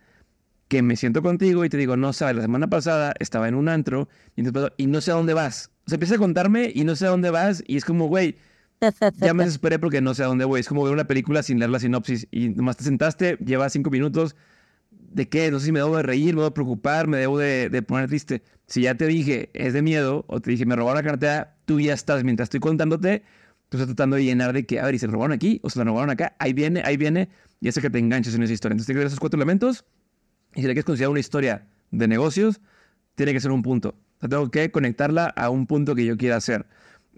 [0.68, 3.70] Que me siento contigo y te digo, no sabes, la semana pasada estaba en un
[3.70, 4.44] antro y,
[4.76, 5.72] y no sé a dónde vas.
[5.86, 8.36] O sea, empieza a contarme y no sé a dónde vas y es como, güey,
[9.20, 10.60] ya me desesperé porque no sé a dónde voy.
[10.60, 13.90] Es como ver una película sin leer la sinopsis y nomás te sentaste, llevas cinco
[13.90, 14.36] minutos.
[14.90, 15.52] ¿De qué?
[15.52, 17.82] No sé si me debo de reír, me debo de preocupar, me debo de, de
[17.82, 18.44] poner triste.
[18.68, 21.82] Si ya te dije, es de miedo, o te dije, me robaron la cartera, tú
[21.82, 23.24] ya estás, mientras estoy contándote,
[23.68, 25.60] tú estás tratando de llenar de que, a ver, ¿y se robaron aquí?
[25.64, 26.36] ¿O se la robaron acá?
[26.40, 27.28] Ahí viene, ahí viene,
[27.60, 28.74] y hace que te enganches en esa historia.
[28.74, 29.84] Entonces, tienes que esos cuatro elementos,
[30.56, 32.62] y si le quieres considerar una historia de negocios,
[33.16, 33.90] tiene que ser un punto.
[33.90, 36.66] O sea, tengo que conectarla a un punto que yo quiera hacer,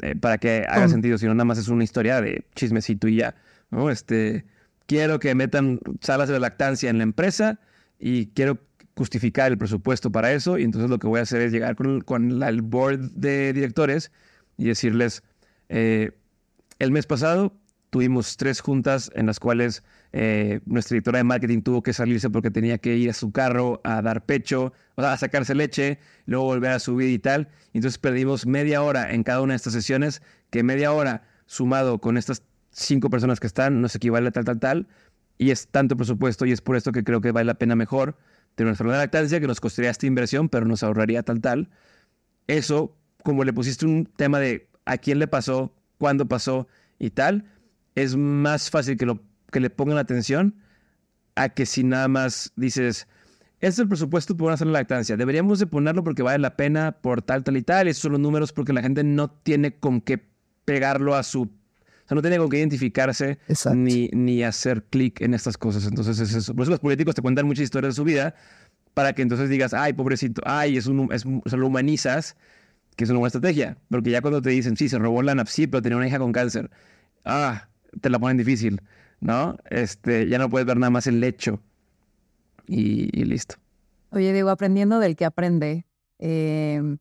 [0.01, 3.17] eh, para que haga sentido, si no, nada más es una historia de chismecito y
[3.17, 3.35] ya,
[3.69, 3.89] ¿no?
[3.89, 4.45] Este,
[4.85, 7.59] quiero que metan salas de lactancia en la empresa,
[8.05, 8.59] y quiero
[8.97, 12.01] justificar el presupuesto para eso y entonces lo que voy a hacer es llegar con,
[12.01, 14.11] con el board de directores
[14.57, 15.23] y decirles,
[15.69, 16.11] eh,
[16.79, 17.53] el mes pasado
[17.91, 19.83] tuvimos tres juntas en las cuales
[20.15, 23.81] eh, nuestra directora de marketing tuvo que salirse porque tenía que ir a su carro
[23.83, 25.97] a dar pecho, o sea, a sacarse leche,
[26.27, 27.49] luego volver a subir y tal.
[27.73, 32.17] Entonces perdimos media hora en cada una de estas sesiones, que media hora sumado con
[32.17, 34.87] estas cinco personas que están nos equivale a tal, tal, tal.
[35.39, 38.15] Y es tanto presupuesto y es por esto que creo que vale la pena mejor
[38.55, 41.69] de nuestra lactancia que nos costaría esta inversión, pero nos ahorraría tal, tal.
[42.45, 46.67] Eso, como le pusiste un tema de a quién le pasó, cuándo pasó
[46.99, 47.45] y tal,
[47.95, 49.21] es más fácil que, lo,
[49.53, 50.55] que le pongan atención
[51.35, 53.07] a que si nada más dices,
[53.59, 57.21] este es el presupuesto por una lactancia, deberíamos de ponerlo porque vale la pena por
[57.21, 60.21] tal, tal y tal, esos son los números porque la gente no tiene con qué
[60.65, 63.39] pegarlo a su o sea, no tiene con qué identificarse
[63.73, 65.85] ni, ni hacer clic en estas cosas.
[65.85, 66.53] Entonces es eso.
[66.53, 68.35] Por eso los políticos te cuentan muchas historias de su vida
[68.93, 72.35] para que entonces digas, ay, pobrecito, ay, es un, es, o sea, lo humanizas,
[72.97, 73.77] que es una buena estrategia.
[73.89, 76.33] Porque ya cuando te dicen, sí, se robó la NAPSI, pero tenía una hija con
[76.33, 76.69] cáncer,
[77.23, 77.69] ah,
[78.01, 78.81] te la ponen difícil,
[79.23, 79.57] ¿no?
[79.69, 81.59] Este, ya no puedes ver nada más el lecho
[82.67, 83.55] y, listo.
[84.11, 85.85] Oye, digo, aprendiendo del que aprende,
[86.19, 86.97] em,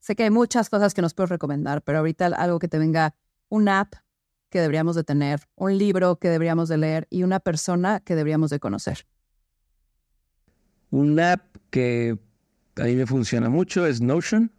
[0.00, 3.14] sé que hay muchas cosas que nos puedes recomendar, pero ahorita algo que te venga,
[3.48, 3.94] una app
[4.50, 8.50] que deberíamos de tener, un libro que deberíamos de leer y una persona que deberíamos
[8.50, 9.06] de conocer.
[10.90, 12.18] Una app que
[12.76, 14.50] a mí me funciona mucho es Notion.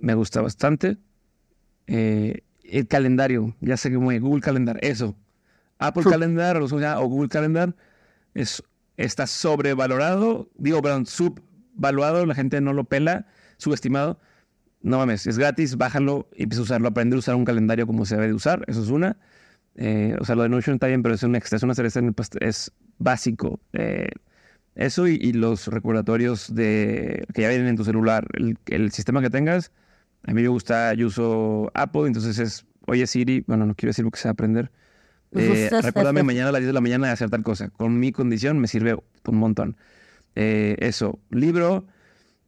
[0.00, 0.98] Me gusta bastante.
[1.86, 5.16] Eh, el calendario, ya sé que muy Google Calendar, eso.
[5.78, 7.74] Apple Calendar o Google Calendar
[8.34, 8.62] es,
[8.96, 13.26] está sobrevalorado, digo, perdón, subvaluado, la gente no lo pela,
[13.56, 14.18] subestimado
[14.82, 18.04] no mames, es gratis, bájalo y empieza a usarlo, aprender a usar un calendario como
[18.06, 19.16] se debe de usar, eso es una.
[19.76, 22.00] Eh, o sea, lo de Notion está bien, pero es un extra, es una cereza
[22.00, 23.60] en el es básico.
[23.72, 24.08] Eh,
[24.74, 28.26] eso y, los recordatorios de, que ya vienen en tu celular,
[28.66, 29.72] el, sistema que tengas.
[30.24, 34.04] A mí me gusta, yo uso Apple, entonces es, oye Siri, bueno, no quiero decir
[34.04, 34.70] lo que sea aprender.
[35.32, 37.70] Eh, recuérdame mañana a las 10 de la mañana de hacer tal cosa.
[37.70, 39.76] Con mi condición me sirve un montón.
[40.34, 41.86] Eh, eso, libro.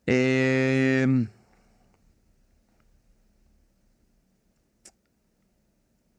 [0.07, 1.27] Eh,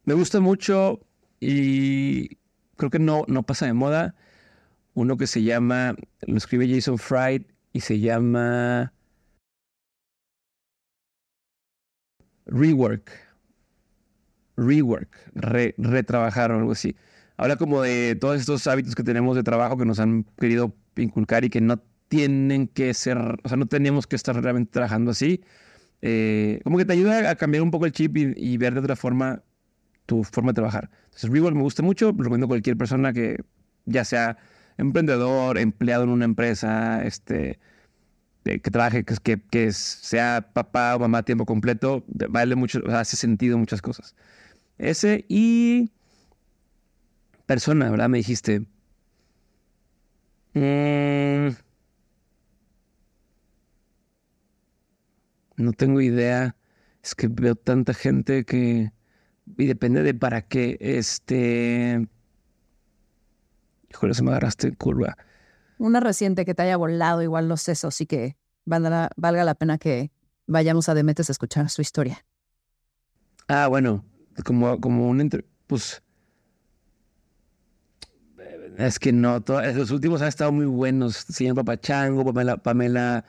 [0.04, 1.00] Me gusta mucho
[1.40, 2.38] y
[2.76, 4.16] creo que no, no pasa de moda
[4.94, 5.96] uno que se llama,
[6.28, 8.94] lo escribe Jason Fried y se llama
[12.46, 13.31] Rework.
[14.62, 15.10] Rework,
[15.78, 16.96] retrabajar o algo así.
[17.38, 21.44] Habla como de todos estos hábitos que tenemos de trabajo que nos han querido inculcar
[21.44, 25.42] y que no tienen que ser, o sea, no tenemos que estar realmente trabajando así.
[26.02, 28.96] Eh, como que te ayuda a cambiar un poco el chip y, ver de otra
[28.96, 29.44] forma
[30.06, 30.90] tu forma de trabajar.
[31.06, 33.38] Entonces, Rework me gusta mucho, lo recomiendo a cualquier persona que
[33.86, 34.38] ya sea
[34.78, 37.60] emprendedor, empleado en una empresa, este,
[38.44, 43.58] que trabaje, que, que, sea papá o mamá a tiempo completo, vale mucho, hace sentido
[43.58, 44.16] muchas cosas.
[44.82, 45.92] Ese y
[47.46, 48.10] persona, ¿verdad?
[48.10, 48.66] Me dijiste.
[50.56, 51.50] Mm,
[55.58, 56.56] no tengo idea.
[57.04, 58.92] Es que veo tanta gente que...
[59.56, 60.78] Y depende de para qué.
[60.80, 62.08] Este...
[63.92, 65.16] Híjole, se me agarraste en curva.
[65.78, 69.78] Una reciente que te haya volado igual los sesos y que valga, valga la pena
[69.78, 70.12] que
[70.48, 72.26] vayamos a Demetes a escuchar su historia.
[73.48, 74.06] Ah, bueno,
[74.44, 75.22] como, como un...
[75.22, 75.46] Entre...
[75.68, 76.02] Pues...
[78.78, 79.44] Es que no,
[79.76, 81.16] los últimos han estado muy buenos.
[81.16, 83.26] Se llama Papachango, Pamela, Pamela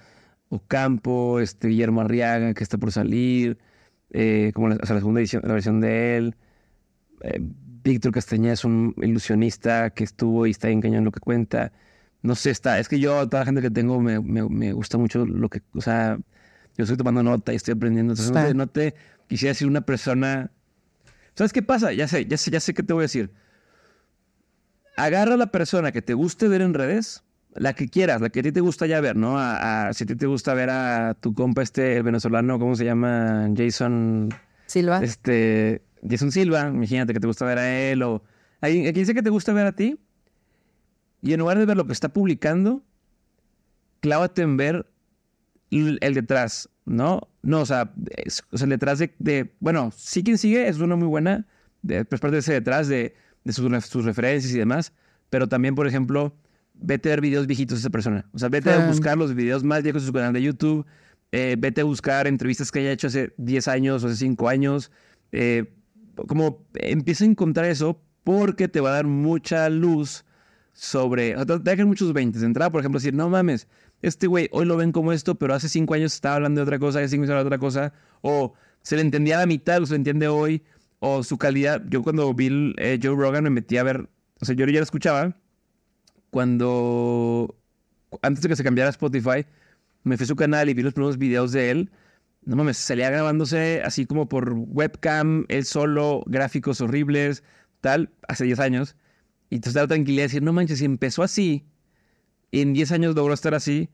[0.49, 3.59] Ocampo, este, Guillermo Arriaga, que está por salir,
[4.11, 6.37] eh, como la, la, segunda edición, la versión de él.
[7.23, 7.41] Eh,
[7.85, 11.73] Víctor Castañeda es un ilusionista que estuvo y está engañando lo que cuenta.
[12.23, 15.27] No sé, está, es que yo, toda la gente que tengo, me, me, gusta mucho
[15.27, 16.19] lo que, o sea,
[16.77, 18.13] yo estoy tomando nota y estoy aprendiendo.
[18.13, 18.95] Entonces, no te,
[19.27, 20.53] quisiera decir una persona.
[21.35, 21.93] ¿Sabes qué pasa?
[21.93, 23.31] Ya sé, ya sé, ya sé qué te voy a decir.
[24.97, 27.25] Agarra a la persona que te guste ver en redes,
[27.55, 29.39] la que quieras, la que a ti te gusta ya ver, ¿no?
[29.39, 32.85] A, si a ti te gusta ver a tu compa este, el venezolano, ¿cómo se
[32.85, 33.49] llama?
[33.57, 34.29] Jason...
[34.67, 35.03] Silva.
[35.03, 38.23] Este, Jason Silva, imagínate que te gusta ver a él o...
[38.61, 39.99] ¿A quien dice que te gusta ver a ti?
[41.21, 42.83] Y en lugar de ver lo que está publicando,
[44.01, 44.87] clávate en ver
[45.71, 47.29] el detrás, ¿no?
[47.43, 47.93] No, o sea,
[48.51, 51.47] o sea detrás de, Bueno, sí quien sigue es una muy buena,
[51.83, 53.15] de, pues parte de ese detrás de,
[53.47, 54.93] sus, sus referencias y demás,
[55.31, 56.35] pero también, por ejemplo
[56.83, 58.29] vete a ver videos viejitos de esa persona.
[58.33, 60.87] O sea, vete a buscar los videos más viejos de su canal de YouTube.
[61.31, 64.91] Eh, vete a buscar entrevistas que haya hecho hace 10 años o hace 5 años.
[65.33, 65.73] Eh,
[66.29, 70.25] como empieza a encontrar eso porque te va a dar mucha luz
[70.73, 71.35] sobre.
[71.37, 72.39] O sea, te dejan muchos 20.
[72.39, 73.69] De entrada, por ejemplo, decir, no mames,
[74.03, 76.79] este güey hoy lo ven como esto, pero hace 5 años estaba hablando de otra
[76.79, 77.93] cosa, hace 5 años hablando de otra cosa.
[78.21, 80.63] O se le entendía a la mitad, o se le entiende hoy.
[81.01, 81.83] O su calidad.
[81.89, 84.09] Yo cuando vi eh, Joe Rogan me metí a ver.
[84.41, 85.37] O sea, yo ya lo escuchaba
[86.33, 87.59] cuando,
[88.23, 89.45] antes de que se cambiara Spotify,
[90.03, 91.91] me fui a su canal y vi los primeros videos de él.
[92.45, 97.45] No mames, salía grabándose así como por webcam, él solo, gráficos horribles,
[97.83, 98.97] tal, hace 10 años.
[99.51, 101.67] Y entonces da tranquilidad de decir, no manches, si empezó así,
[102.53, 103.89] y en 10 años logró estar así,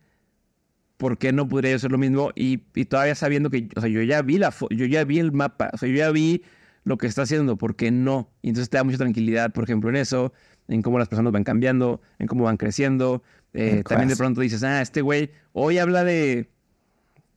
[0.99, 2.33] ¿por qué no podría yo hacer lo mismo?
[2.35, 5.33] Y, y, todavía sabiendo que, o sea, yo ya vi la yo ya vi el
[5.33, 6.43] mapa, o sea, yo ya vi
[6.85, 8.31] lo que está haciendo, ¿por qué no?
[8.43, 10.35] Y entonces te da mucha tranquilidad, por ejemplo, en eso
[10.69, 13.23] en cómo las personas van cambiando, en cómo van creciendo.
[13.55, 16.51] Eh, también de pronto dices, ah, este güey hoy habla de,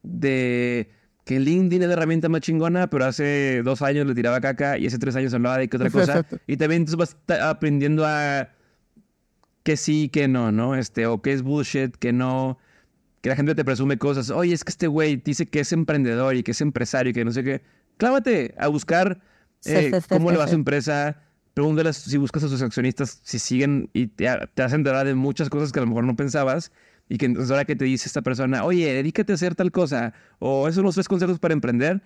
[0.03, 0.89] de
[1.23, 4.85] que LinkedIn es la herramienta más chingona, pero hace dos años le tiraba caca y
[4.85, 6.25] hace tres años hablaba de que otra cosa.
[6.45, 8.49] Y también tú vas aprendiendo a
[9.63, 10.75] que sí, que no, ¿no?
[10.75, 12.57] Este, o que es bullshit, que no,
[13.21, 14.29] que la gente te presume cosas.
[14.29, 17.25] Oye, es que este güey dice que es emprendedor y que es empresario y que
[17.25, 17.61] no sé qué.
[17.97, 19.21] Clávate a buscar
[19.65, 21.21] eh, cómo le va a su empresa,
[21.53, 25.49] Pregúntales si buscas a sus accionistas si siguen y te, te hacen enterar de muchas
[25.49, 26.71] cosas que a lo mejor no pensabas
[27.09, 30.13] y que entonces ahora que te dice esta persona, oye, dedícate a hacer tal cosa
[30.39, 32.01] o esos son los tres consejos para emprender,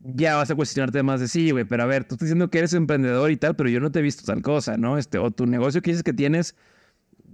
[0.00, 2.58] ya vas a cuestionarte más de sí, güey, pero a ver, tú estás diciendo que
[2.58, 4.96] eres emprendedor y tal, pero yo no te he visto tal cosa, ¿no?
[4.96, 6.56] Este, o tu negocio que dices que tienes,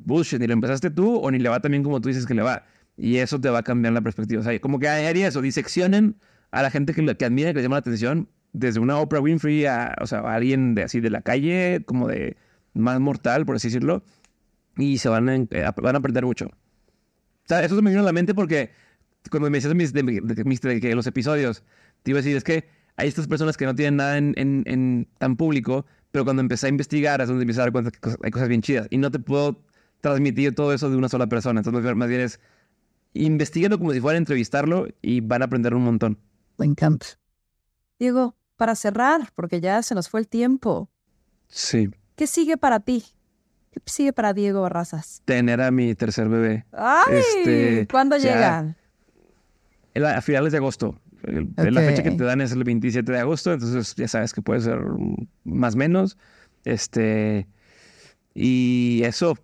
[0.04, 2.42] bullshit, ni lo empezaste tú o ni le va también como tú dices que le
[2.42, 2.64] va.
[2.96, 4.40] Y eso te va a cambiar la perspectiva.
[4.40, 6.16] O sea, como que haría eso, diseccionen
[6.50, 9.66] a la gente que, que admira, que le llama la atención, desde una Oprah Winfrey
[9.66, 12.36] a, o sea, alguien de así de la calle, como de
[12.72, 14.02] más mortal, por así decirlo,
[14.76, 16.46] y se van a, eh, van a aprender mucho.
[16.46, 18.70] O sea, eso se me vino a la mente porque
[19.30, 21.64] cuando me decías mis, de, de, los episodios,
[22.02, 25.08] te iba a decir, es que hay estas personas que no tienen nada en, en,
[25.18, 28.30] tan público, pero cuando empecé a investigar es donde empecé a dar cuenta que hay
[28.30, 28.86] cosas bien chidas.
[28.90, 29.62] Y no te puedo
[30.00, 31.60] transmitir todo eso de una sola persona.
[31.60, 32.40] Entonces, más bien es,
[33.14, 36.18] investiguenlo como si fuera a entrevistarlo y van a aprender un montón.
[36.58, 37.06] Me encanta.
[37.98, 40.90] Diego, para cerrar, porque ya se nos fue el tiempo.
[41.48, 41.90] Sí.
[42.14, 43.04] ¿Qué sigue para ti?
[43.70, 45.22] ¿Qué sigue para Diego Barrazas?
[45.24, 46.64] Tener a mi tercer bebé.
[46.72, 47.20] ¡Ay!
[47.38, 48.74] Este, ¿Cuándo llega?
[49.94, 50.98] A finales de agosto.
[51.22, 54.60] La fecha que te dan es el 27 de agosto, entonces ya sabes que puede
[54.60, 54.78] ser
[55.44, 56.16] más o menos.
[56.64, 57.46] Este.
[58.34, 59.36] Y eso,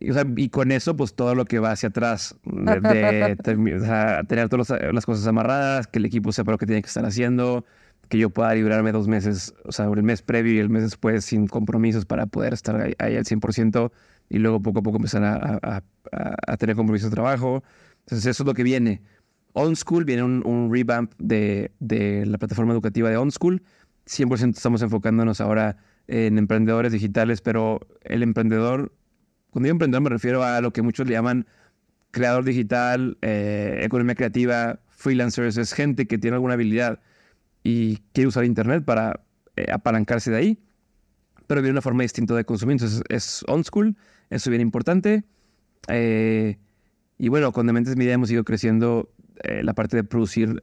[0.00, 3.36] y con eso, pues todo lo que va hacia atrás, de,
[4.28, 7.64] tener todas las cosas amarradas, que el equipo sepa lo que tiene que estar haciendo,
[8.08, 11.24] que yo pueda librarme dos meses, o sea, el mes previo y el mes después
[11.24, 13.90] sin compromisos para poder estar ahí, al 100%
[14.28, 15.82] y luego poco a poco empezar a,
[16.12, 17.62] a, tener compromisos de trabajo.
[18.00, 19.02] Entonces eso es lo que viene.
[19.52, 23.62] On School viene un, un revamp de, de, la plataforma educativa de On School.
[24.06, 25.76] 100% estamos enfocándonos ahora
[26.06, 28.92] en emprendedores digitales, pero el emprendedor,
[29.52, 31.46] cuando digo emprendedor me refiero a lo que muchos le llaman
[32.10, 37.00] creador digital, eh, economía creativa, freelancers, es gente que tiene alguna habilidad
[37.62, 39.20] y quiere usar Internet para
[39.56, 40.58] eh, apalancarse de ahí,
[41.46, 42.74] pero viene una forma distinta de consumir.
[42.74, 43.94] Entonces es on school,
[44.30, 45.24] eso es bien importante.
[45.88, 46.56] Eh,
[47.18, 49.10] y bueno, con Dementes Media hemos ido creciendo
[49.44, 50.60] eh, la parte de producir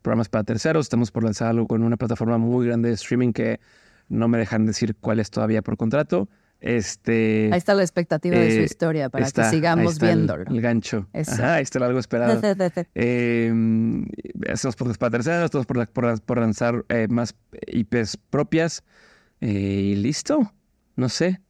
[0.00, 0.86] programas para terceros.
[0.86, 3.60] Estamos por lanzar algo con una plataforma muy grande de streaming que
[4.08, 6.28] no me dejan decir cuál es todavía por contrato.
[6.66, 10.44] Este, ahí está la expectativa de su eh, historia para que sigamos viéndolo.
[10.48, 11.06] El, gancho.
[11.12, 12.40] Ajá, ahí está algo esperado.
[12.94, 13.52] eh,
[14.50, 15.86] hacemos podcasts para terceros, todos por,
[16.22, 17.36] por, lanzar eh, más
[17.66, 18.82] IPs propias.
[19.42, 19.50] Eh,
[19.92, 20.54] y listo.
[20.96, 21.42] No sé.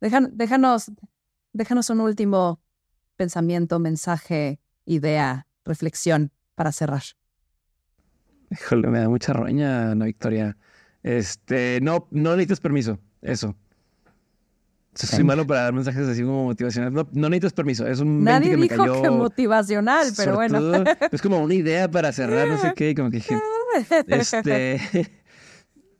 [0.00, 0.92] déjanos,
[1.54, 2.60] déjanos un último
[3.16, 7.04] pensamiento, mensaje, idea, reflexión para cerrar.
[8.50, 10.58] Híjole, me da mucha roña, no, Victoria.
[11.02, 12.98] Este, no, no necesitas permiso.
[13.22, 13.56] Eso.
[14.94, 16.92] Soy malo para dar mensajes así como motivacionales.
[16.92, 17.86] No, no necesitas permiso.
[17.86, 20.84] Es un Nadie que me dijo cayó que motivacional, pero bueno.
[21.10, 22.94] es como una idea para cerrar, no sé qué.
[22.94, 23.38] Como que dije,
[24.08, 24.80] este,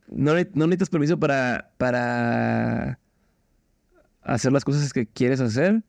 [0.09, 2.99] no, no necesitas permiso para, para
[4.23, 5.83] hacer las cosas que quieres hacer.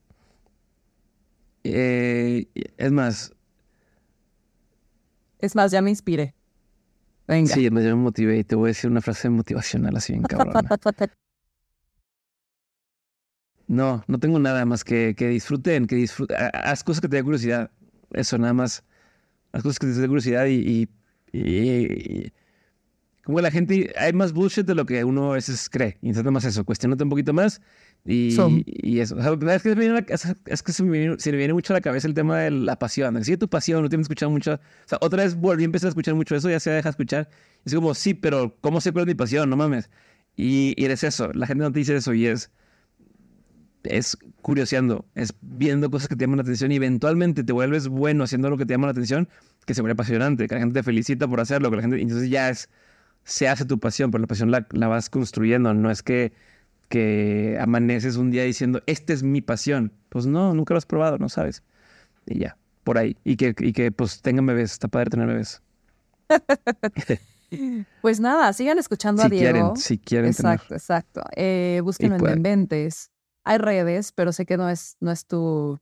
[1.65, 2.47] Eh,
[2.77, 3.33] es más.
[5.39, 6.35] Es más, ya me inspiré.
[7.27, 7.53] Venga.
[7.53, 10.61] Sí, me, me motivé y te voy a decir una frase motivacional así bien cabrona.
[13.67, 16.37] No, no tengo nada más que, que disfruten, que disfruten.
[16.53, 17.71] Haz cosas que te den curiosidad.
[18.11, 18.83] Eso, nada más.
[19.51, 20.87] Haz cosas que te den curiosidad y,
[21.31, 22.31] y,
[23.23, 25.97] como la gente, hay más bullshit de lo que uno a veces cree.
[26.01, 27.61] Intenta más eso, cuestionate un poquito más
[28.05, 28.35] y,
[28.65, 29.17] y eso.
[29.17, 29.71] es que,
[30.45, 33.23] es que se, me viene, mucho a la cabeza el tema de la pasión.
[33.23, 34.55] Sigue tu pasión, no tienes escuchado mucho.
[34.55, 37.29] O sea, otra vez volví a empezar a escuchar mucho eso, ya se deja escuchar.
[37.63, 39.49] Es como, sí, pero ¿cómo sé cuál es mi pasión?
[39.49, 39.89] No mames.
[40.35, 41.31] Y, y eres eso.
[41.33, 42.51] La gente no te dice eso y es
[43.83, 48.23] es curioseando, es viendo cosas que te llaman la atención y eventualmente te vuelves bueno
[48.23, 49.27] haciendo lo que te llama la atención,
[49.65, 52.29] que se vuelve apasionante, que la gente te felicita por hacerlo, que la gente, entonces
[52.29, 52.69] ya es,
[53.23, 56.33] se hace tu pasión, pero la pasión la, vas construyendo, no es que,
[56.89, 59.91] que amaneces un día diciendo, esta es mi pasión.
[60.09, 61.63] Pues no, nunca lo has probado, no sabes.
[62.25, 63.17] Y ya, por ahí.
[63.23, 65.61] Y que, y que pues tengan bebés, está padre tener bebés.
[68.01, 69.51] pues nada, sigan escuchando a Diego.
[69.51, 70.29] Quieren, si quieren.
[70.29, 71.23] Exacto, exacto.
[71.35, 73.12] Eh, búsquenlo en Inventes
[73.43, 75.79] hay redes, pero sé que no es, no es tu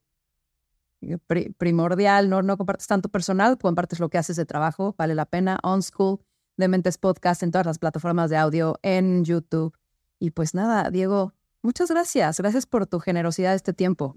[1.02, 1.18] eh,
[1.58, 5.60] primordial, no, no compartes tanto personal, compartes lo que haces de trabajo, vale la pena.
[5.64, 6.20] On School,
[6.58, 9.76] de Mentes Podcast, en todas las plataformas de audio, en YouTube.
[10.20, 12.40] Y pues nada, Diego, muchas gracias.
[12.40, 14.16] Gracias por tu generosidad este tiempo.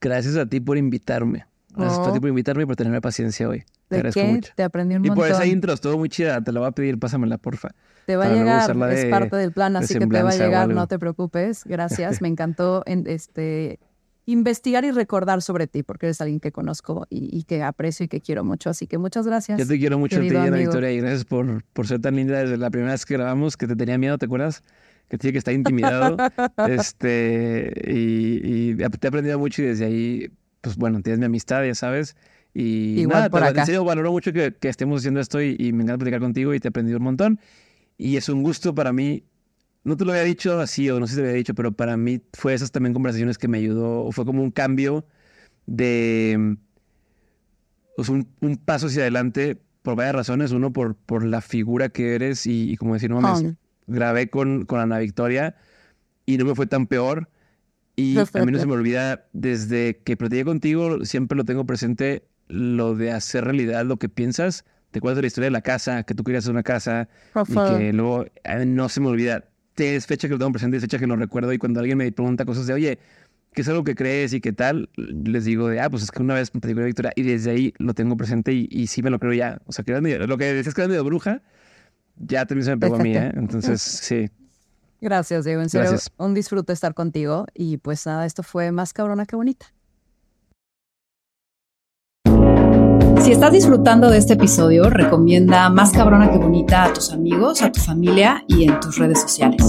[0.00, 1.46] Gracias a ti por invitarme.
[1.78, 2.20] Gracias oh.
[2.20, 3.64] por invitarme y por tenerme paciencia hoy.
[3.88, 4.52] Te agradezco mucho.
[4.54, 5.16] Te aprendí un montón.
[5.16, 6.42] Y por esa intro, estuvo muy chida.
[6.42, 7.70] Te la voy a pedir, pásamela, porfa.
[8.06, 10.86] Te va a llegar, es parte del plan, así que te va a llegar, no
[10.86, 11.64] te preocupes.
[11.64, 13.78] Gracias, me encantó en, este,
[14.24, 18.20] investigar y recordar sobre ti, porque eres alguien que conozco y, que aprecio y que
[18.20, 18.70] quiero mucho.
[18.70, 19.58] Así que muchas gracias.
[19.58, 22.56] Yo te quiero mucho a ti, Victoria, y gracias por, por ser tan linda desde
[22.56, 24.62] la primera vez que grabamos, que te tenía miedo, ¿te acuerdas?
[25.08, 26.16] Que tiene que estar intimidado.
[26.68, 30.30] este, y, te he aprendido mucho y desde ahí,
[30.60, 32.16] pues bueno, tienes mi amistad, ya sabes.
[32.54, 33.60] Y Igual nada, por acá.
[33.60, 36.54] en serio valoro mucho que, que estemos haciendo esto y, y, me encanta platicar contigo
[36.54, 37.40] y te he aprendido un montón.
[37.96, 39.24] Y es un gusto para mí,
[39.84, 41.72] no te lo había dicho así o no sé si te lo había dicho, pero
[41.72, 45.04] para mí fue esas también conversaciones que me ayudó, fue como un cambio
[45.66, 46.56] de,
[47.96, 50.52] pues un, un, paso hacia adelante por varias razones.
[50.52, 53.54] Uno, por, por la figura que eres y, como decir, no mames,
[53.86, 55.56] grabé con, con Ana Victoria
[56.24, 57.28] y no me fue tan peor.
[57.98, 62.28] Y a mí no se me olvida, desde que platiqué contigo, siempre lo tengo presente,
[62.46, 66.14] lo de hacer realidad lo que piensas te cuento la historia de la casa, que
[66.14, 67.08] tú querías hacer una casa
[67.46, 68.26] y que luego
[68.66, 69.44] no se me olvida.
[69.76, 72.10] Es fecha que lo tengo presente, es fecha que lo recuerdo y cuando alguien me
[72.10, 72.98] pregunta cosas de, oye,
[73.52, 74.88] ¿qué es algo que crees y qué tal?
[74.96, 77.74] Les digo de, ah, pues es que una vez me la Victoria y desde ahí
[77.78, 79.60] lo tengo presente y, y sí me lo creo ya.
[79.66, 81.42] O sea, que lo que decías que era medio bruja,
[82.16, 83.30] ya también se me pegó a mí, ¿eh?
[83.34, 84.30] Entonces, sí.
[85.00, 85.62] Gracias, Diego.
[85.62, 87.46] En serio, un disfrute estar contigo.
[87.54, 89.66] Y pues nada, esto fue más cabrona que bonita.
[93.22, 97.70] Si estás disfrutando de este episodio, recomienda Más cabrona que bonita a tus amigos, a
[97.70, 99.62] tu familia y en tus redes sociales.